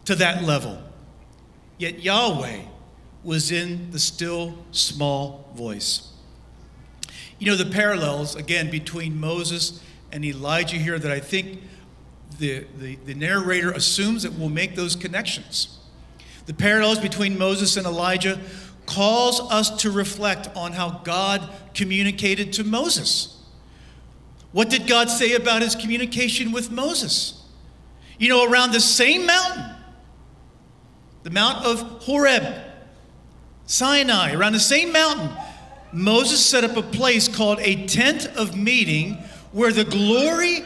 [0.07, 0.83] to that level.
[1.79, 2.61] Yet Yahweh
[3.23, 6.13] was in the still small voice.
[7.39, 11.61] You know, the parallels, again, between Moses and Elijah here that I think
[12.39, 15.79] the, the, the narrator assumes that we'll make those connections.
[16.47, 18.41] The parallels between Moses and Elijah
[18.87, 23.41] calls us to reflect on how God communicated to Moses.
[24.53, 27.43] What did God say about his communication with Moses?
[28.19, 29.65] You know, around the same mountain,
[31.23, 32.45] the Mount of Horeb,
[33.67, 35.31] Sinai, around the same mountain,
[35.93, 39.15] Moses set up a place called a tent of meeting
[39.53, 40.65] where the glory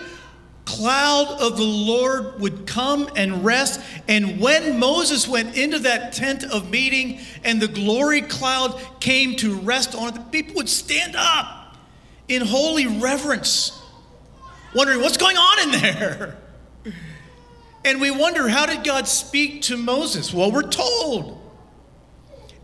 [0.66, 3.80] cloud of the Lord would come and rest.
[4.08, 9.54] And when Moses went into that tent of meeting and the glory cloud came to
[9.54, 11.76] rest on it, the people would stand up
[12.28, 13.80] in holy reverence,
[14.74, 16.36] wondering what's going on in there.
[17.84, 20.34] And we wonder, how did God speak to Moses?
[20.34, 21.40] Well, we're told.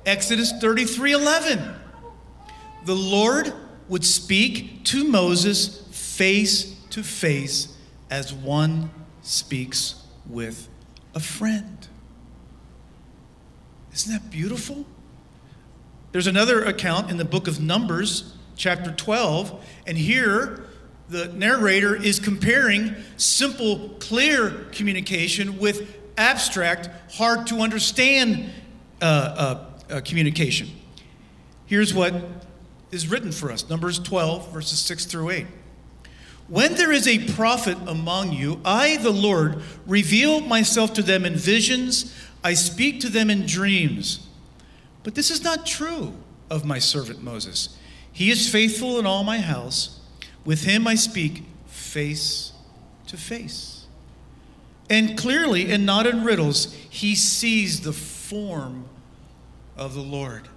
[0.04, 1.74] Exodus 33 11.
[2.86, 3.52] The Lord
[3.88, 7.71] would speak to Moses face to face
[8.12, 8.90] as one
[9.22, 9.94] speaks
[10.28, 10.68] with
[11.14, 11.88] a friend.
[13.94, 14.84] Isn't that beautiful?
[16.12, 20.66] There's another account in the book of Numbers, chapter 12, and here
[21.08, 28.50] the narrator is comparing simple, clear communication with abstract, hard to understand
[29.00, 30.68] uh, uh, uh, communication.
[31.64, 32.14] Here's what
[32.90, 35.46] is written for us Numbers 12, verses 6 through 8.
[36.48, 41.34] When there is a prophet among you, I, the Lord, reveal myself to them in
[41.34, 42.14] visions,
[42.44, 44.26] I speak to them in dreams.
[45.02, 46.14] But this is not true
[46.50, 47.76] of my servant Moses.
[48.12, 50.00] He is faithful in all my house.
[50.44, 52.52] With him I speak face
[53.06, 53.86] to face.
[54.90, 58.84] And clearly, and not in riddles, he sees the form
[59.76, 60.48] of the Lord.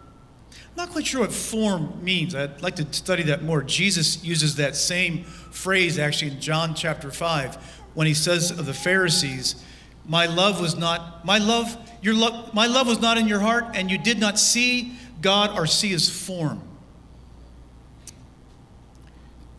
[0.51, 2.35] I'm not quite sure what form means.
[2.35, 3.63] I'd like to study that more.
[3.63, 5.23] Jesus uses that same
[5.55, 7.55] phrase actually in John chapter 5
[7.93, 9.63] when he says of the Pharisees,
[10.05, 13.65] My love was not, my love, your love, my love was not in your heart,
[13.73, 16.61] and you did not see God or see his form.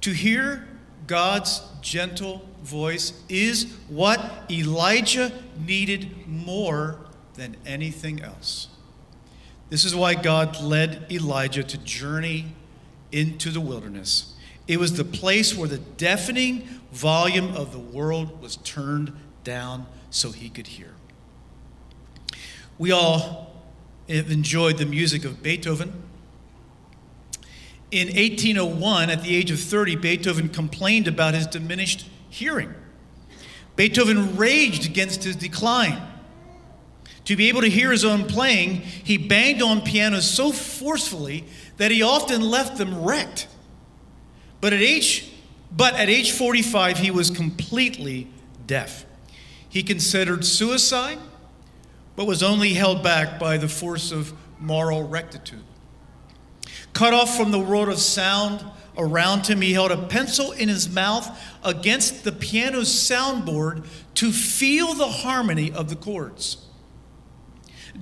[0.02, 0.68] To hear
[1.06, 4.20] God's gentle voice is what
[4.50, 6.98] Elijah needed more
[7.34, 8.68] than anything else.
[9.70, 12.46] This is why God led Elijah to journey
[13.10, 14.35] into the wilderness.
[14.68, 16.62] It was the place where the deafening
[16.92, 19.12] volume of the world was turned
[19.44, 20.94] down so he could hear.
[22.78, 23.54] We all
[24.08, 26.02] have enjoyed the music of Beethoven.
[27.90, 32.74] In 1801, at the age of 30, Beethoven complained about his diminished hearing.
[33.76, 36.02] Beethoven raged against his decline.
[37.26, 41.44] To be able to hear his own playing, he banged on pianos so forcefully
[41.76, 43.48] that he often left them wrecked.
[44.60, 45.30] But at age,
[45.70, 48.28] but at age 45, he was completely
[48.66, 49.04] deaf.
[49.68, 51.18] He considered suicide,
[52.14, 55.64] but was only held back by the force of moral rectitude.
[56.92, 58.64] Cut off from the world of sound
[58.98, 63.84] around him, he held a pencil in his mouth against the piano's soundboard
[64.14, 66.58] to feel the harmony of the chords.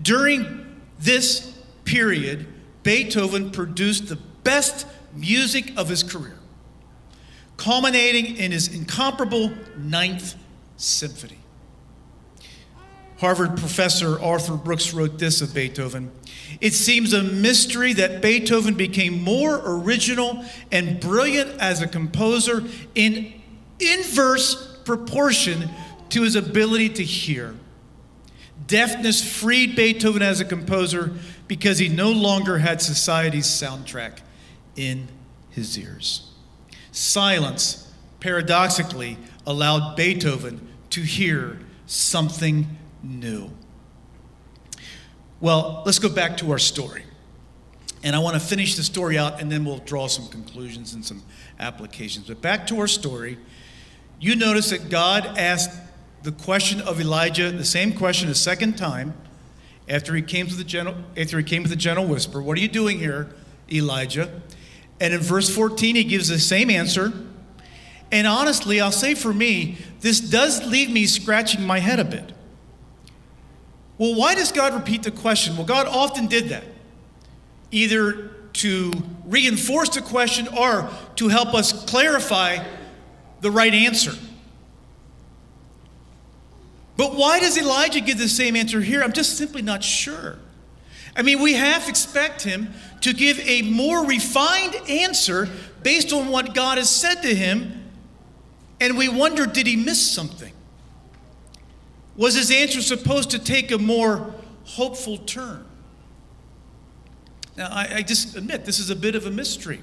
[0.00, 2.46] During this period,
[2.82, 6.38] Beethoven produced the best music of his career,
[7.56, 10.34] culminating in his incomparable Ninth
[10.76, 11.38] Symphony.
[13.18, 16.10] Harvard professor Arthur Brooks wrote this of Beethoven
[16.60, 23.32] It seems a mystery that Beethoven became more original and brilliant as a composer in
[23.80, 25.70] inverse proportion
[26.10, 27.54] to his ability to hear.
[28.66, 31.12] Deafness freed Beethoven as a composer
[31.48, 34.18] because he no longer had society's soundtrack
[34.76, 35.08] in
[35.50, 36.30] his ears.
[36.94, 43.50] Silence, paradoxically, allowed Beethoven to hear something new.
[45.40, 47.02] Well, let's go back to our story.
[48.04, 51.04] And I want to finish the story out and then we'll draw some conclusions and
[51.04, 51.24] some
[51.58, 52.28] applications.
[52.28, 53.38] But back to our story.
[54.20, 55.76] You notice that God asked
[56.22, 59.14] the question of Elijah, the same question a second time,
[59.88, 62.60] after he came to the gentle, after he came to the gentle whisper, "What are
[62.60, 63.34] you doing here,
[63.70, 64.42] Elijah?"
[65.00, 67.12] And in verse 14, he gives the same answer.
[68.12, 72.32] And honestly, I'll say for me, this does leave me scratching my head a bit.
[73.98, 75.56] Well, why does God repeat the question?
[75.56, 76.64] Well, God often did that.
[77.70, 78.92] Either to
[79.24, 82.64] reinforce the question or to help us clarify
[83.40, 84.12] the right answer.
[86.96, 89.02] But why does Elijah give the same answer here?
[89.02, 90.38] I'm just simply not sure.
[91.16, 95.48] I mean, we half expect him to give a more refined answer
[95.82, 97.84] based on what God has said to him,
[98.80, 100.52] and we wonder did he miss something?
[102.16, 104.34] Was his answer supposed to take a more
[104.64, 105.64] hopeful turn?
[107.56, 109.80] Now, I, I just admit this is a bit of a mystery,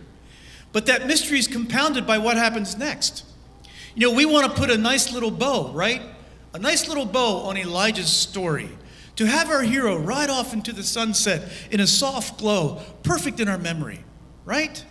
[0.73, 3.25] but that mystery is compounded by what happens next.
[3.95, 6.01] You know, we want to put a nice little bow, right?
[6.53, 8.69] A nice little bow on Elijah's story.
[9.21, 13.47] To have our hero ride off into the sunset in a soft glow, perfect in
[13.47, 14.03] our memory,
[14.45, 14.83] right?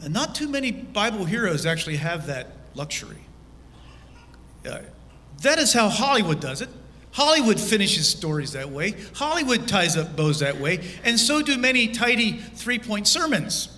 [0.00, 3.26] And not too many Bible heroes actually have that luxury.
[4.66, 4.78] Uh,
[5.42, 6.70] that is how Hollywood does it.
[7.10, 8.94] Hollywood finishes stories that way.
[9.16, 10.80] Hollywood ties up bows that way.
[11.04, 13.68] And so do many tidy three point sermons.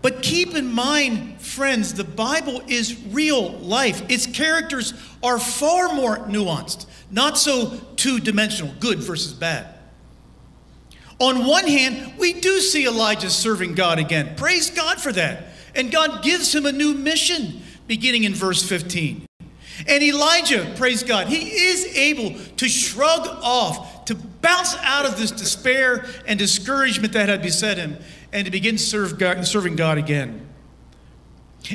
[0.00, 4.02] But keep in mind, friends, the Bible is real life.
[4.10, 9.72] Its characters are far more nuanced, not so two dimensional, good versus bad.
[11.20, 14.34] On one hand, we do see Elijah serving God again.
[14.34, 15.44] Praise God for that.
[15.74, 19.26] And God gives him a new mission beginning in verse 15.
[19.86, 25.30] And Elijah, praise God, he is able to shrug off, to bounce out of this
[25.30, 27.96] despair and discouragement that had beset him,
[28.32, 30.46] and to begin serve God, serving God again.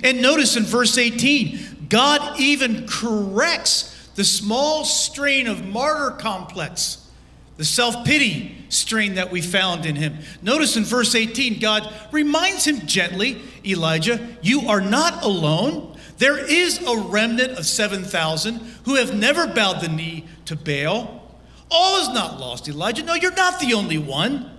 [0.03, 7.07] And notice in verse 18, God even corrects the small strain of martyr complex,
[7.55, 10.17] the self pity strain that we found in him.
[10.41, 15.95] Notice in verse 18, God reminds him gently, Elijah, you are not alone.
[16.17, 21.21] There is a remnant of 7,000 who have never bowed the knee to Baal.
[21.69, 23.03] All is not lost, Elijah.
[23.03, 24.49] No, you're not the only one.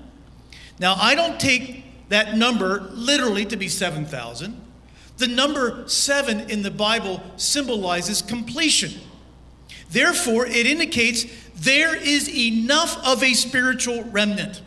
[0.79, 4.61] Now, I don't take that number literally to be 7,000.
[5.17, 9.01] The number seven in the Bible symbolizes completion.
[9.91, 11.25] Therefore, it indicates
[11.55, 14.63] there is enough of a spiritual remnant.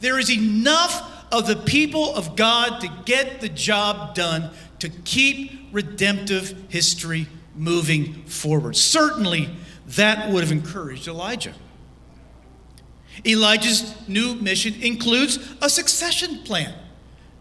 [0.00, 5.68] There is enough of the people of God to get the job done, to keep
[5.72, 8.76] redemptive history moving forward.
[8.76, 9.50] Certainly,
[9.88, 11.54] that would have encouraged Elijah.
[13.26, 16.72] Elijah's new mission includes a succession plan,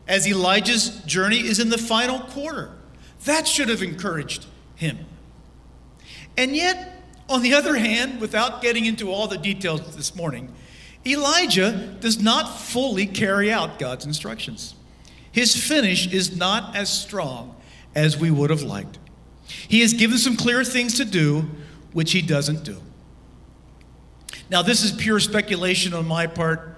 [0.08, 2.72] as Elijah's journey is in the final quarter.
[3.26, 4.97] That should have encouraged him.
[6.38, 10.54] And yet, on the other hand, without getting into all the details this morning,
[11.06, 14.76] Elijah does not fully carry out God's instructions.
[15.32, 17.56] His finish is not as strong
[17.96, 19.00] as we would have liked.
[19.48, 21.46] He has given some clear things to do,
[21.94, 22.82] which he doesn't do.
[24.50, 26.78] Now, this is pure speculation on my part,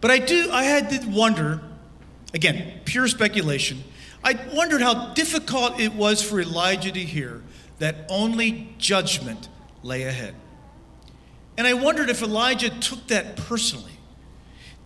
[0.00, 1.60] but I do I had to wonder,
[2.34, 3.82] again, pure speculation.
[4.22, 7.42] I wondered how difficult it was for Elijah to hear
[7.78, 9.48] that only judgment
[9.82, 10.34] lay ahead.
[11.56, 13.92] And I wondered if Elijah took that personally.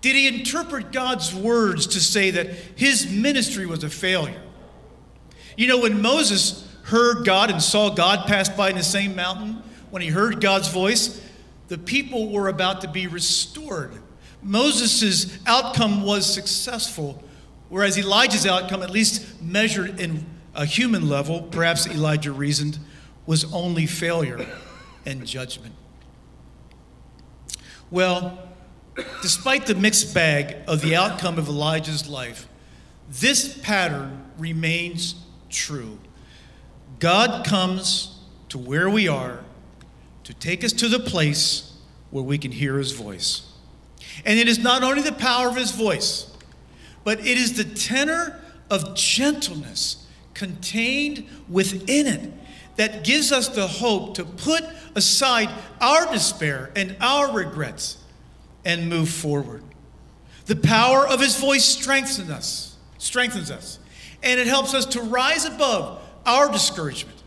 [0.01, 4.43] Did he interpret God's words to say that his ministry was a failure?
[5.57, 9.62] You know, when Moses heard God and saw God pass by in the same mountain,
[9.90, 11.20] when he heard God's voice,
[11.68, 13.93] the people were about to be restored.
[14.43, 17.22] Moses' outcome was successful,
[17.68, 22.78] whereas Elijah's outcome, at least measured in a human level, perhaps Elijah reasoned,
[23.26, 24.46] was only failure
[25.07, 25.74] and judgment.
[27.90, 28.48] Well,
[29.20, 32.48] despite the mixed bag of the outcome of Elijah's life,
[33.09, 35.14] this pattern remains
[35.50, 35.98] true.
[36.98, 39.44] God comes to where we are
[40.24, 41.76] to take us to the place
[42.11, 43.50] where we can hear his voice.
[44.24, 46.30] And it is not only the power of his voice,
[47.05, 48.40] but it is the tenor
[48.70, 50.01] of gentleness
[50.43, 52.32] contained within it
[52.74, 54.64] that gives us the hope to put
[54.97, 55.49] aside
[55.80, 57.99] our despair and our regrets
[58.64, 59.62] and move forward.
[60.47, 63.78] The power of his voice strengthens us, strengthens us,
[64.20, 67.22] and it helps us to rise above our discouragement.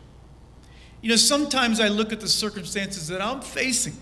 [1.00, 3.96] You know, sometimes I look at the circumstances that I'm facing,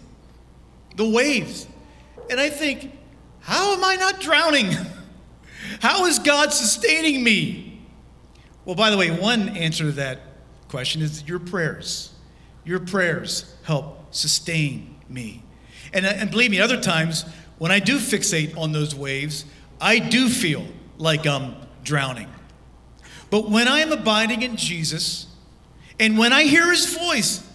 [0.97, 1.69] the waves,
[2.29, 2.91] and I think,
[3.39, 4.71] how am I not drowning?
[5.81, 7.74] How is God sustaining me?
[8.65, 10.21] Well, by the way, one answer to that
[10.69, 12.13] question is your prayers.
[12.65, 15.43] Your prayers help sustain me.
[15.93, 17.25] And, uh, and believe me, other times
[17.59, 19.45] when I do fixate on those waves,
[19.81, 20.67] I do feel
[20.99, 22.29] like I'm drowning.
[23.31, 25.27] But when I am abiding in Jesus,
[26.01, 27.47] and when I hear his voice,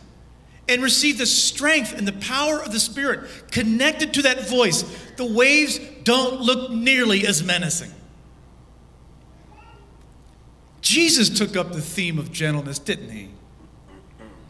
[0.70, 4.84] and receive the strength and the power of the Spirit connected to that voice,
[5.18, 7.92] the waves don't look nearly as menacing.
[10.82, 13.30] Jesus took up the theme of gentleness, didn't he?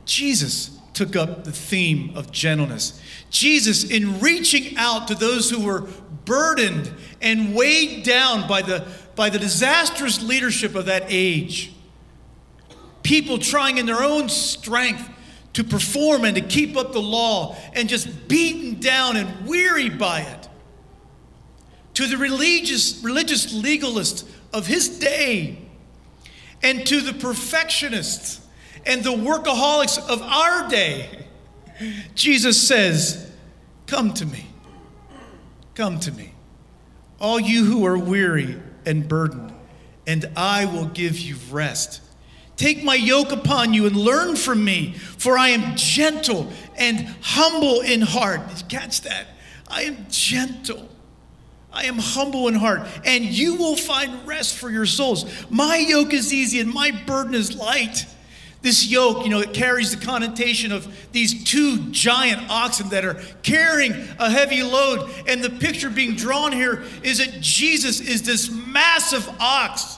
[0.05, 3.01] Jesus took up the theme of gentleness.
[3.30, 5.88] Jesus, in reaching out to those who were
[6.25, 11.71] burdened and weighed down by the, by the disastrous leadership of that age,
[13.03, 15.09] people trying in their own strength
[15.53, 20.21] to perform and to keep up the law and just beaten down and weary by
[20.21, 20.49] it.
[21.95, 25.68] To the religious, religious legalists of his day
[26.62, 28.41] and to the perfectionists
[28.86, 31.28] and the workaholics of our day,
[32.16, 33.32] Jesus says,
[33.88, 34.47] Come to me.
[35.76, 36.34] Come to me.
[37.20, 39.53] All you who are weary and burdened,
[40.05, 42.01] and I will give you rest.
[42.55, 47.80] Take my yoke upon you and learn from me, for I am gentle and humble
[47.80, 48.41] in heart.
[48.68, 49.28] Catch that.
[49.70, 50.89] I am gentle.
[51.72, 55.26] I am humble in heart, and you will find rest for your souls.
[55.49, 58.05] My yoke is easy and my burden is light.
[58.61, 63.22] This yoke, you know, it carries the connotation of these two giant oxen that are
[63.41, 65.09] carrying a heavy load.
[65.28, 69.97] And the picture being drawn here is that Jesus is this massive ox.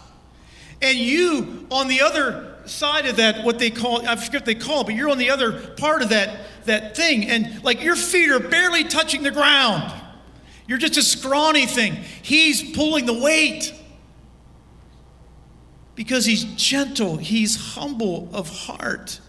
[0.82, 4.56] And you, on the other side of that, what they call, I forget what they
[4.56, 7.96] call it, but you're on the other part of that, that thing, and like your
[7.96, 9.92] feet are barely touching the ground.
[10.72, 11.96] You're just a scrawny thing.
[12.22, 13.74] He's pulling the weight.
[15.96, 19.20] Because he's gentle, he's humble of heart,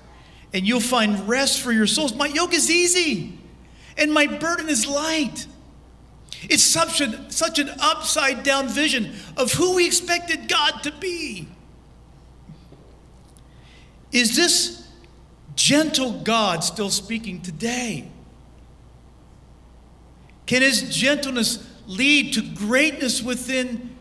[0.54, 2.14] and you'll find rest for your souls.
[2.14, 3.36] My yoke is easy,
[3.98, 5.48] and my burden is light.
[6.42, 11.48] It's such an, such an upside down vision of who we expected God to be.
[14.12, 14.86] Is this
[15.56, 18.11] gentle God still speaking today?
[20.52, 23.96] Can his gentleness lead to greatness within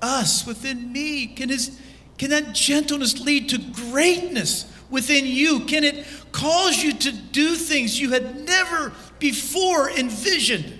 [0.00, 1.26] us, within me?
[1.26, 1.78] Can, his,
[2.16, 5.60] can that gentleness lead to greatness within you?
[5.66, 10.78] Can it cause you to do things you had never before envisioned?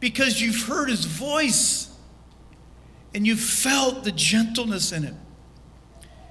[0.00, 1.94] Because you've heard his voice
[3.14, 5.14] and you've felt the gentleness in it.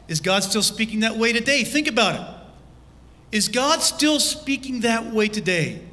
[0.08, 1.66] Is God still speaking that way today?
[1.66, 3.36] Think about it.
[3.38, 5.84] Is God still speaking that way today?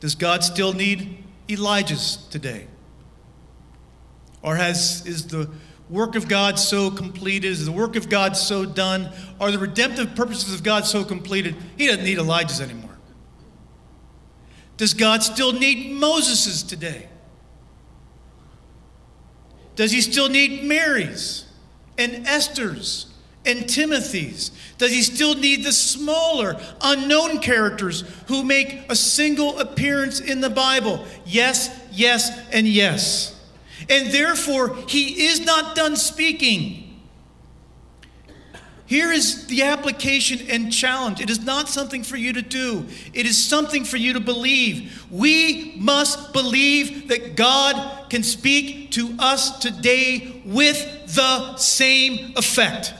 [0.00, 2.66] Does God still need Elijahs today?
[4.42, 5.50] Or has, is the
[5.90, 7.48] work of God so completed?
[7.48, 9.10] Is the work of God so done?
[9.40, 11.56] Are the redemptive purposes of God so completed?
[11.76, 12.96] He doesn't need Elijahs anymore.
[14.76, 17.08] Does God still need Moseses today?
[19.74, 21.48] Does he still need Marys?
[21.98, 23.07] and Esther's
[23.48, 24.50] and Timothy's?
[24.76, 30.50] Does he still need the smaller, unknown characters who make a single appearance in the
[30.50, 31.04] Bible?
[31.24, 33.34] Yes, yes, and yes.
[33.90, 36.84] And therefore, he is not done speaking.
[38.86, 41.20] Here is the application and challenge.
[41.20, 45.06] It is not something for you to do, it is something for you to believe.
[45.10, 52.94] We must believe that God can speak to us today with the same effect.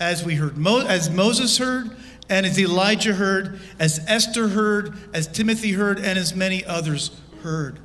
[0.00, 1.96] As we heard, as Moses heard,
[2.28, 7.10] and as Elijah heard, as Esther heard, as Timothy heard, and as many others
[7.42, 7.78] heard.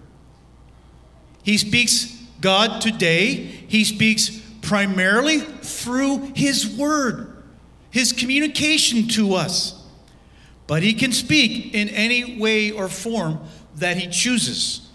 [1.44, 3.34] He speaks God today.
[3.34, 7.44] He speaks primarily through His Word,
[7.90, 9.82] His communication to us.
[10.68, 13.40] But He can speak in any way or form
[13.76, 14.90] that He chooses.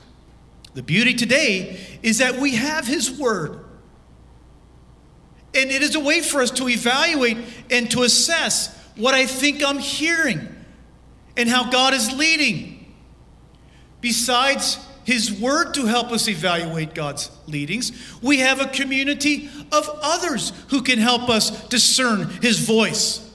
[0.74, 3.60] The beauty today is that we have His Word.
[5.58, 7.38] And it is a way for us to evaluate
[7.70, 10.48] and to assess what I think I'm hearing
[11.36, 12.94] and how God is leading.
[14.00, 14.78] Besides
[15.08, 17.92] his Word to help us evaluate God's leadings.
[18.20, 23.26] We have a community of others who can help us discern His voice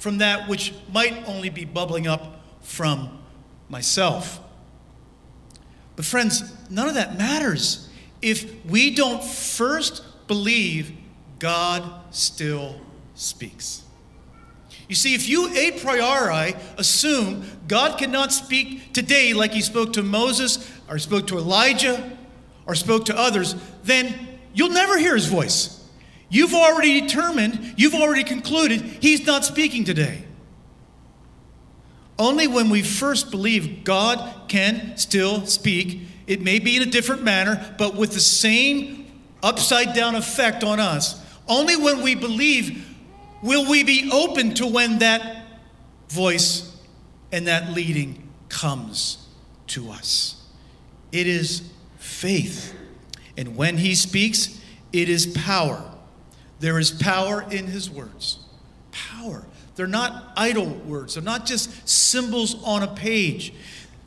[0.00, 3.16] from that which might only be bubbling up from
[3.68, 4.40] myself.
[5.94, 7.88] But, friends, none of that matters
[8.20, 10.90] if we don't first believe
[11.38, 12.80] God still
[13.14, 13.82] speaks.
[14.88, 20.02] You see, if you a priori assume God cannot speak today like he spoke to
[20.02, 22.16] Moses or spoke to Elijah
[22.66, 24.14] or spoke to others, then
[24.54, 25.84] you'll never hear his voice.
[26.28, 30.22] You've already determined, you've already concluded he's not speaking today.
[32.18, 37.22] Only when we first believe God can still speak, it may be in a different
[37.22, 39.06] manner, but with the same
[39.42, 42.86] upside down effect on us, only when we believe
[43.42, 45.44] Will we be open to when that
[46.08, 46.76] voice
[47.30, 49.26] and that leading comes
[49.68, 50.42] to us?
[51.12, 51.62] It is
[51.98, 52.74] faith.
[53.36, 54.60] And when he speaks,
[54.92, 55.80] it is power.
[56.60, 58.38] There is power in his words.
[58.90, 59.44] Power.
[59.74, 63.52] They're not idle words, they're not just symbols on a page.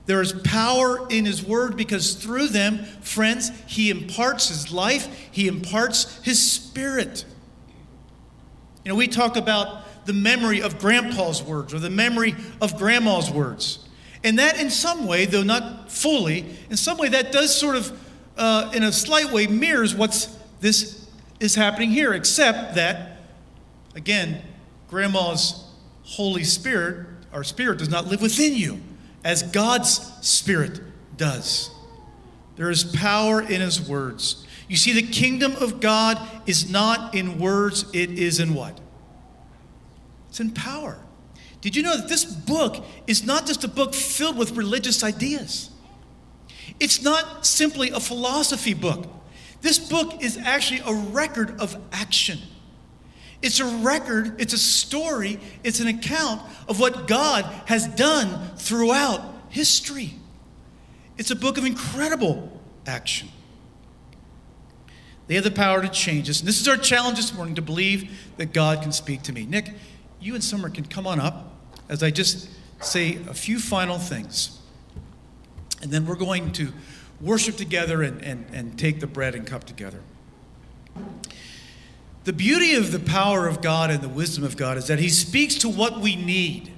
[0.10, 5.47] There is power in his word because through them, friends, he imparts his life, he
[5.47, 7.26] imparts his spirit.
[8.84, 13.30] You know, we talk about the memory of grandpa's words or the memory of grandma's
[13.30, 13.88] words.
[14.24, 18.01] And that, in some way, though not fully, in some way, that does sort of,
[18.36, 20.26] uh, in a slight way, mirrors what's
[20.60, 21.07] this
[21.39, 23.20] is happening here, except that,
[23.93, 24.41] again,
[24.88, 25.66] grandma's
[26.01, 28.82] Holy Spirit, our spirit, does not live within you
[29.24, 30.80] as God's Spirit
[31.17, 31.72] does.
[32.55, 34.45] There is power in His words.
[34.67, 38.80] You see, the kingdom of God is not in words, it is in what?
[40.30, 40.99] It's in power.
[41.61, 45.72] Did you know that this book is not just a book filled with religious ideas?
[46.80, 49.07] It's not simply a philosophy book.
[49.61, 52.39] This book is actually a record of action.
[53.42, 59.22] It's a record, it's a story, it's an account of what God has done throughout
[59.50, 60.16] history.
[61.18, 63.30] It's a book of incredible action.
[65.28, 66.40] They have the power to change us.
[66.40, 69.46] And this is our challenge this morning to believe that God can speak to me.
[69.46, 69.72] Nick,
[70.20, 71.54] you and Summer can come on up
[71.88, 72.50] as I just
[72.82, 74.60] say a few final things.
[75.82, 76.74] And then we're going to
[77.22, 80.00] worship together and, and, and take the bread and cup together.
[82.26, 85.09] The beauty of the power of God and the wisdom of God is that He
[85.09, 86.72] speaks to what we need.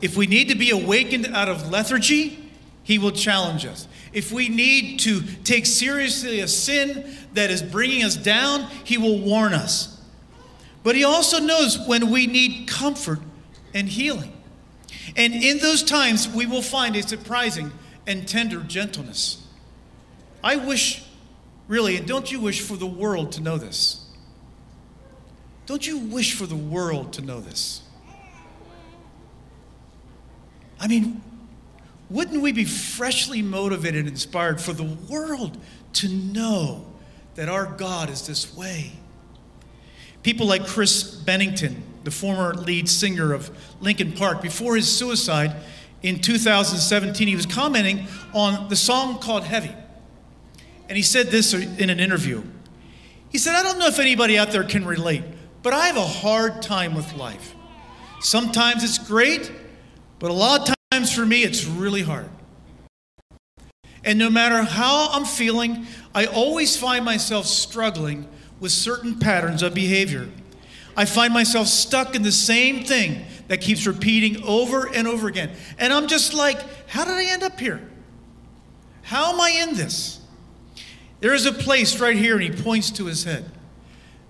[0.00, 2.50] If we need to be awakened out of lethargy,
[2.82, 3.86] He will challenge us.
[4.12, 9.20] If we need to take seriously a sin that is bringing us down, He will
[9.20, 10.00] warn us.
[10.82, 13.20] But He also knows when we need comfort
[13.74, 14.32] and healing.
[15.16, 17.72] And in those times, we will find a surprising
[18.06, 19.46] and tender gentleness.
[20.42, 21.04] I wish,
[21.70, 24.04] really, and don't you wish for the world to know this?
[25.66, 27.82] Don't you wish for the world to know this?
[30.80, 31.22] I mean,
[32.10, 35.58] wouldn't we be freshly motivated and inspired for the world
[35.94, 36.86] to know
[37.36, 38.90] that our God is this way?
[40.24, 43.48] People like Chris Bennington, the former lead singer of
[43.80, 45.54] Linkin Park, before his suicide
[46.02, 49.72] in 2017, he was commenting on the song called Heavy.
[50.90, 52.42] And he said this in an interview.
[53.28, 55.22] He said, I don't know if anybody out there can relate,
[55.62, 57.54] but I have a hard time with life.
[58.20, 59.52] Sometimes it's great,
[60.18, 62.28] but a lot of times for me, it's really hard.
[64.02, 68.26] And no matter how I'm feeling, I always find myself struggling
[68.58, 70.28] with certain patterns of behavior.
[70.96, 75.52] I find myself stuck in the same thing that keeps repeating over and over again.
[75.78, 77.80] And I'm just like, how did I end up here?
[79.02, 80.19] How am I in this?
[81.20, 83.50] There is a place right here, and he points to his head.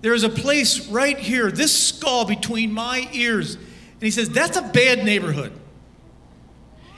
[0.03, 3.55] There is a place right here, this skull between my ears.
[3.55, 5.53] And he says, That's a bad neighborhood.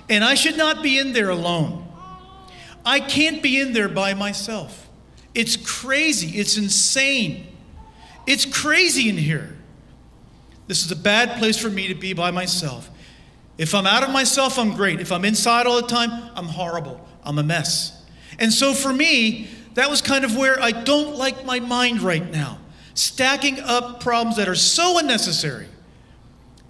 [0.09, 1.88] And I should not be in there alone.
[2.84, 4.88] I can't be in there by myself.
[5.34, 6.38] It's crazy.
[6.38, 7.47] It's insane.
[8.26, 9.57] It's crazy in here.
[10.66, 12.88] This is a bad place for me to be by myself.
[13.59, 15.01] If I'm out of myself, I'm great.
[15.01, 17.07] If I'm inside all the time, I'm horrible.
[17.24, 18.03] I'm a mess.
[18.38, 22.31] And so for me, that was kind of where I don't like my mind right
[22.31, 22.59] now.
[22.95, 25.68] Stacking up problems that are so unnecessary.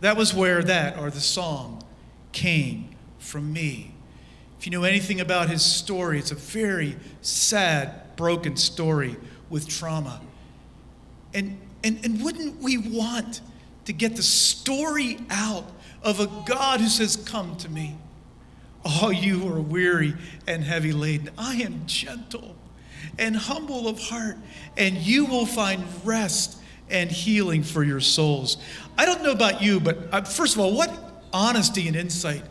[0.01, 1.83] That was where that, or the song,
[2.33, 3.95] came from me.
[4.59, 9.17] If you know anything about his story, it's a very sad, broken story
[9.51, 10.21] with trauma.
[11.35, 13.41] And, and, and wouldn't we want
[13.87, 15.65] to get the story out
[16.03, 17.97] of a God who says, Come to me,
[18.85, 20.15] all you who are weary
[20.47, 21.31] and heavy laden.
[21.37, 22.57] I am gentle
[23.19, 24.37] and humble of heart,
[24.77, 26.59] and you will find rest
[26.91, 28.59] and healing for your souls.
[28.97, 30.91] I don't know about you, but uh, first of all, what
[31.33, 32.43] honesty and insight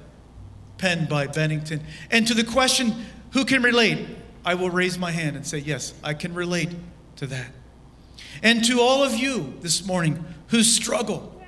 [0.78, 1.82] penned by Bennington.
[2.10, 2.94] And to the question,
[3.32, 4.08] who can relate?
[4.44, 6.70] I will raise my hand and say, Yes, I can relate
[7.18, 7.52] to that.
[8.42, 11.42] And to all of you this morning who struggle,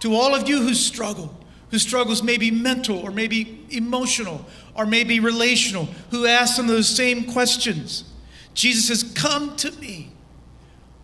[0.00, 1.38] to all of you who struggle,
[1.70, 6.88] who struggles maybe mental or maybe emotional or maybe relational, who ask some of those
[6.88, 8.04] same questions.
[8.58, 10.10] Jesus says, Come to me,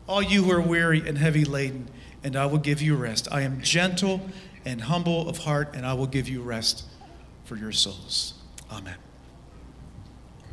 [0.08, 1.88] all you who are weary and heavy laden,
[2.24, 3.28] and I will give you rest.
[3.30, 4.22] I am gentle
[4.64, 6.82] and humble of heart, and I will give you rest
[7.44, 8.34] for your souls.
[8.72, 8.96] Amen.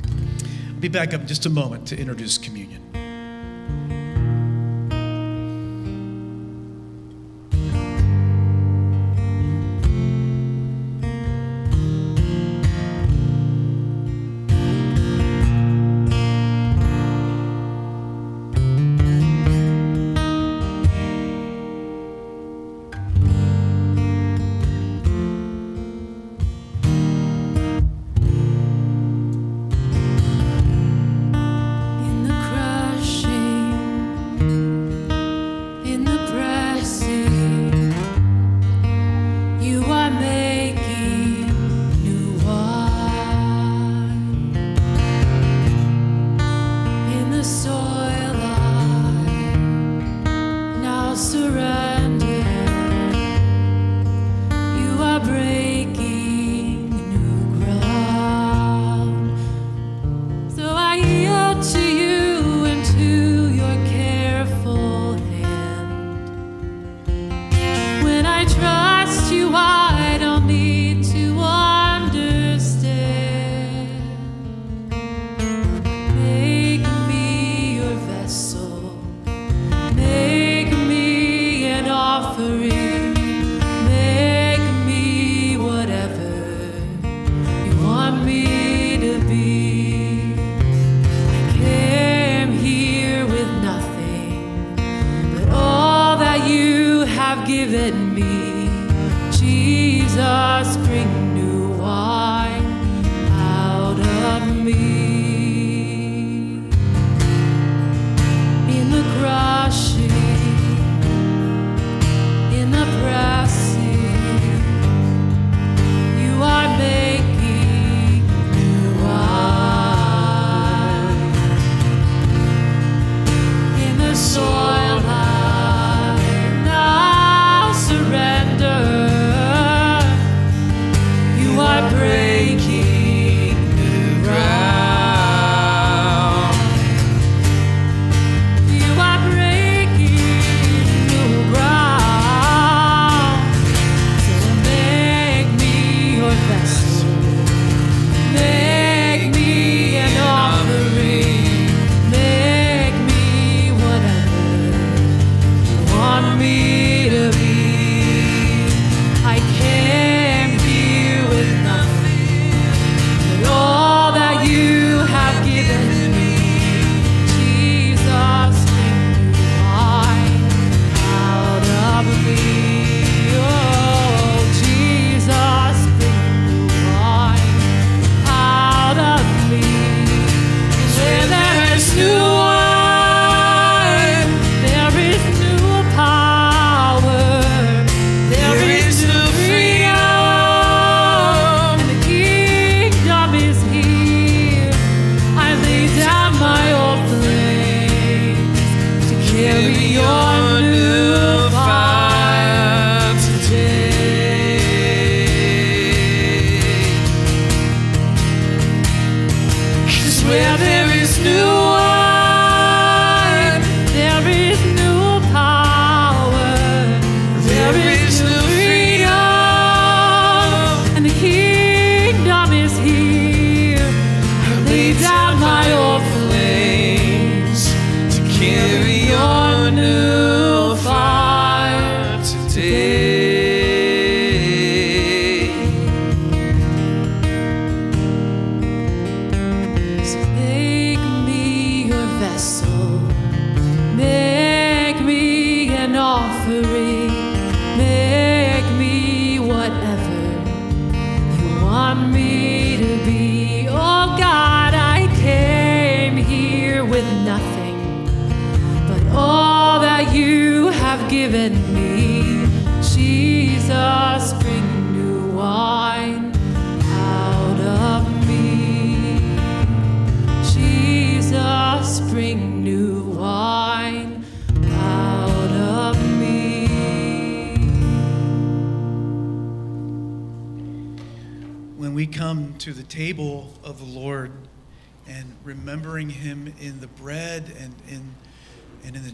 [0.05, 3.00] I'll be back up in just a moment to introduce communion.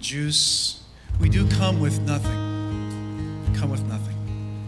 [0.07, 0.79] Juice,
[1.19, 3.51] we do come with nothing.
[3.57, 4.15] Come with nothing.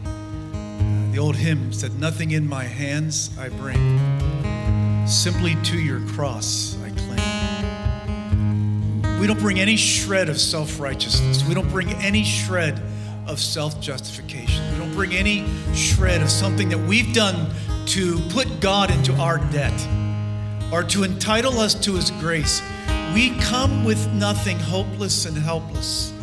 [0.05, 6.75] Uh, the old hymn said, Nothing in my hands I bring, simply to your cross
[6.83, 7.21] I cling.
[9.21, 11.45] We don't bring any shred of self righteousness.
[11.47, 12.81] We don't bring any shred
[13.25, 14.73] of self justification.
[14.73, 17.49] We don't bring any shred of something that we've done
[17.85, 19.87] to put God into our debt
[20.73, 22.61] or to entitle us to his grace.
[23.13, 26.13] We come with nothing, hopeless and helpless.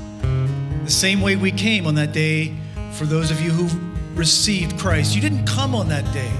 [0.85, 2.55] The same way we came on that day
[2.93, 3.69] for those of you who
[4.15, 5.15] received Christ.
[5.15, 6.33] You didn't come on that day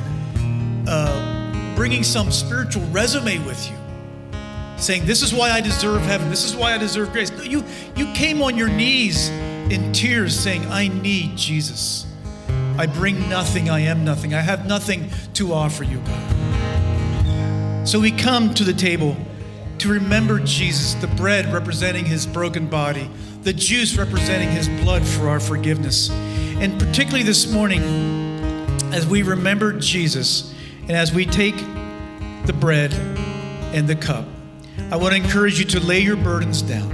[0.89, 3.77] uh, bringing some spiritual resume with you
[4.77, 6.31] saying, This is why I deserve heaven.
[6.31, 7.31] This is why I deserve grace.
[7.31, 7.65] No, you,
[7.97, 9.29] you came on your knees
[9.71, 12.07] in tears saying, I need Jesus.
[12.79, 13.71] I bring nothing.
[13.71, 14.35] I am nothing.
[14.35, 17.89] I have nothing to offer you, God.
[17.89, 19.17] So we come to the table
[19.81, 23.11] to remember Jesus, the bread representing his broken body,
[23.43, 26.11] the juice representing his blood for our forgiveness.
[26.11, 27.83] And particularly this morning,
[28.93, 31.57] as we remember Jesus and as we take
[32.47, 32.95] the bread
[33.75, 34.25] and the cup,
[34.91, 36.93] I want to encourage you to lay your burdens down.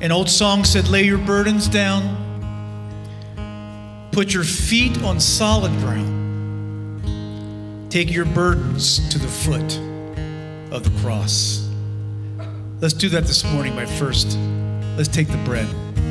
[0.00, 2.20] An old song said, Lay your burdens down,
[4.12, 7.02] put your feet on solid ground,
[7.90, 9.80] take your burdens to the foot
[10.74, 11.70] of the cross.
[12.80, 14.36] Let's do that this morning by first.
[14.96, 15.68] Let's take the bread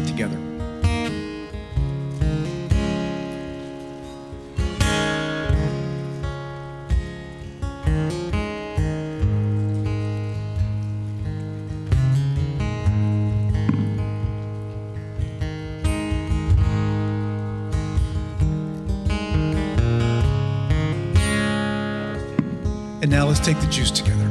[0.07, 0.37] together.
[23.01, 24.22] And now let's take the juice together.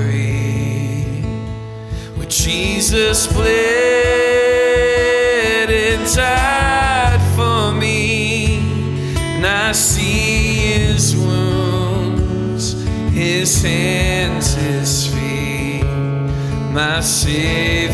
[2.16, 3.50] where Jesus bled
[5.68, 8.60] and died for me,
[9.18, 12.82] and I see His wounds,
[13.12, 15.84] His hands, His feet,
[16.72, 17.91] my Savior.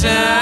[0.00, 0.37] time.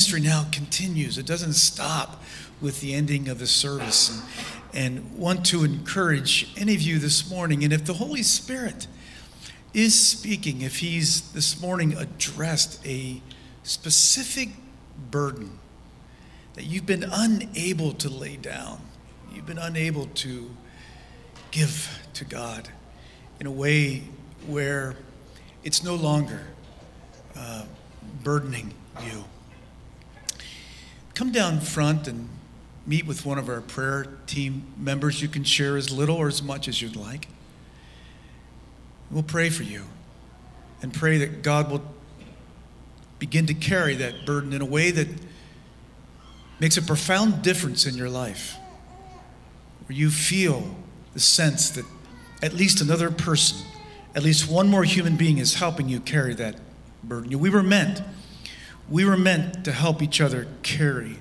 [0.00, 2.22] ministry now continues, it doesn't stop
[2.62, 4.18] with the ending of the service.
[4.72, 8.86] And, and want to encourage any of you this morning, and if the Holy Spirit
[9.74, 13.20] is speaking, if He's this morning addressed a
[13.62, 14.48] specific
[15.10, 15.58] burden
[16.54, 18.80] that you've been unable to lay down,
[19.34, 20.50] you've been unable to
[21.50, 22.70] give to God
[23.38, 24.04] in a way
[24.46, 24.96] where
[25.62, 26.40] it's no longer
[27.36, 27.66] uh,
[28.24, 28.72] burdening
[29.04, 29.24] you.
[31.20, 32.30] Come down front and
[32.86, 35.20] meet with one of our prayer team members.
[35.20, 37.28] You can share as little or as much as you'd like.
[39.10, 39.82] We'll pray for you
[40.80, 41.82] and pray that God will
[43.18, 45.08] begin to carry that burden in a way that
[46.58, 48.56] makes a profound difference in your life,
[49.86, 50.74] where you feel
[51.12, 51.84] the sense that
[52.42, 53.58] at least another person,
[54.14, 56.56] at least one more human being is helping you carry that
[57.04, 57.38] burden.
[57.38, 58.00] We were meant,
[58.90, 61.16] we were meant to help each other carry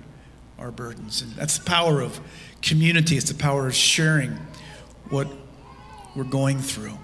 [0.58, 1.22] our burdens.
[1.22, 2.20] And that's the power of
[2.62, 4.32] community, it's the power of sharing
[5.10, 5.28] what
[6.16, 6.98] we're going through.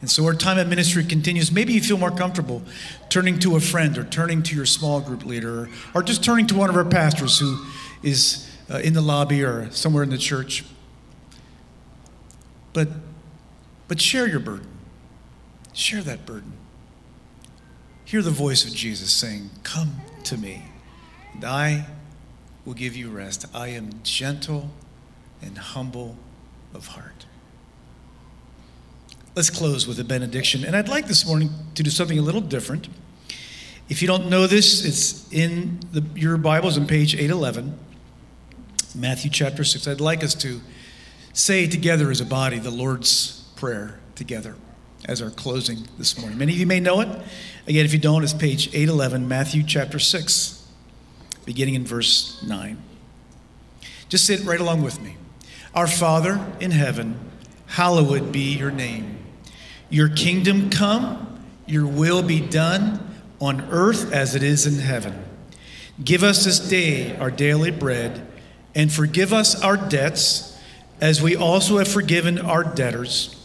[0.00, 1.50] And so our time at ministry continues.
[1.50, 2.62] Maybe you feel more comfortable
[3.08, 6.46] turning to a friend or turning to your small group leader or, or just turning
[6.48, 7.64] to one of our pastors who
[8.02, 10.64] is uh, in the lobby or somewhere in the church.
[12.72, 12.88] But,
[13.88, 14.68] but share your burden.
[15.72, 16.52] Share that burden.
[18.06, 20.62] Hear the voice of Jesus saying, Come to me,
[21.34, 21.86] and I
[22.64, 23.46] will give you rest.
[23.52, 24.70] I am gentle
[25.42, 26.16] and humble
[26.72, 27.26] of heart.
[29.34, 30.64] Let's close with a benediction.
[30.64, 32.88] And I'd like this morning to do something a little different.
[33.88, 37.76] If you don't know this, it's in the, your Bibles on page 811,
[38.94, 39.88] Matthew chapter 6.
[39.88, 40.60] I'd like us to
[41.32, 44.54] say together as a body the Lord's Prayer together
[45.06, 46.36] as our closing this morning.
[46.36, 47.08] Many of you may know it.
[47.66, 50.66] Again, if you don't, it's page 811, Matthew chapter 6,
[51.44, 52.76] beginning in verse 9.
[54.08, 55.16] Just sit right along with me.
[55.74, 57.18] Our Father in heaven,
[57.66, 59.18] hallowed be your name.
[59.90, 63.00] Your kingdom come, your will be done
[63.40, 65.24] on earth as it is in heaven.
[66.02, 68.26] Give us this day our daily bread,
[68.74, 70.58] and forgive us our debts
[71.00, 73.35] as we also have forgiven our debtors.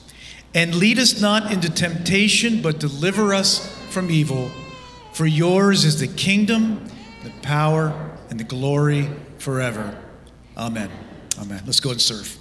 [0.53, 4.51] And lead us not into temptation, but deliver us from evil.
[5.13, 6.85] For yours is the kingdom,
[7.23, 9.97] the power, and the glory forever.
[10.57, 10.89] Amen.
[11.39, 11.63] Amen.
[11.65, 12.37] Let's go and serve.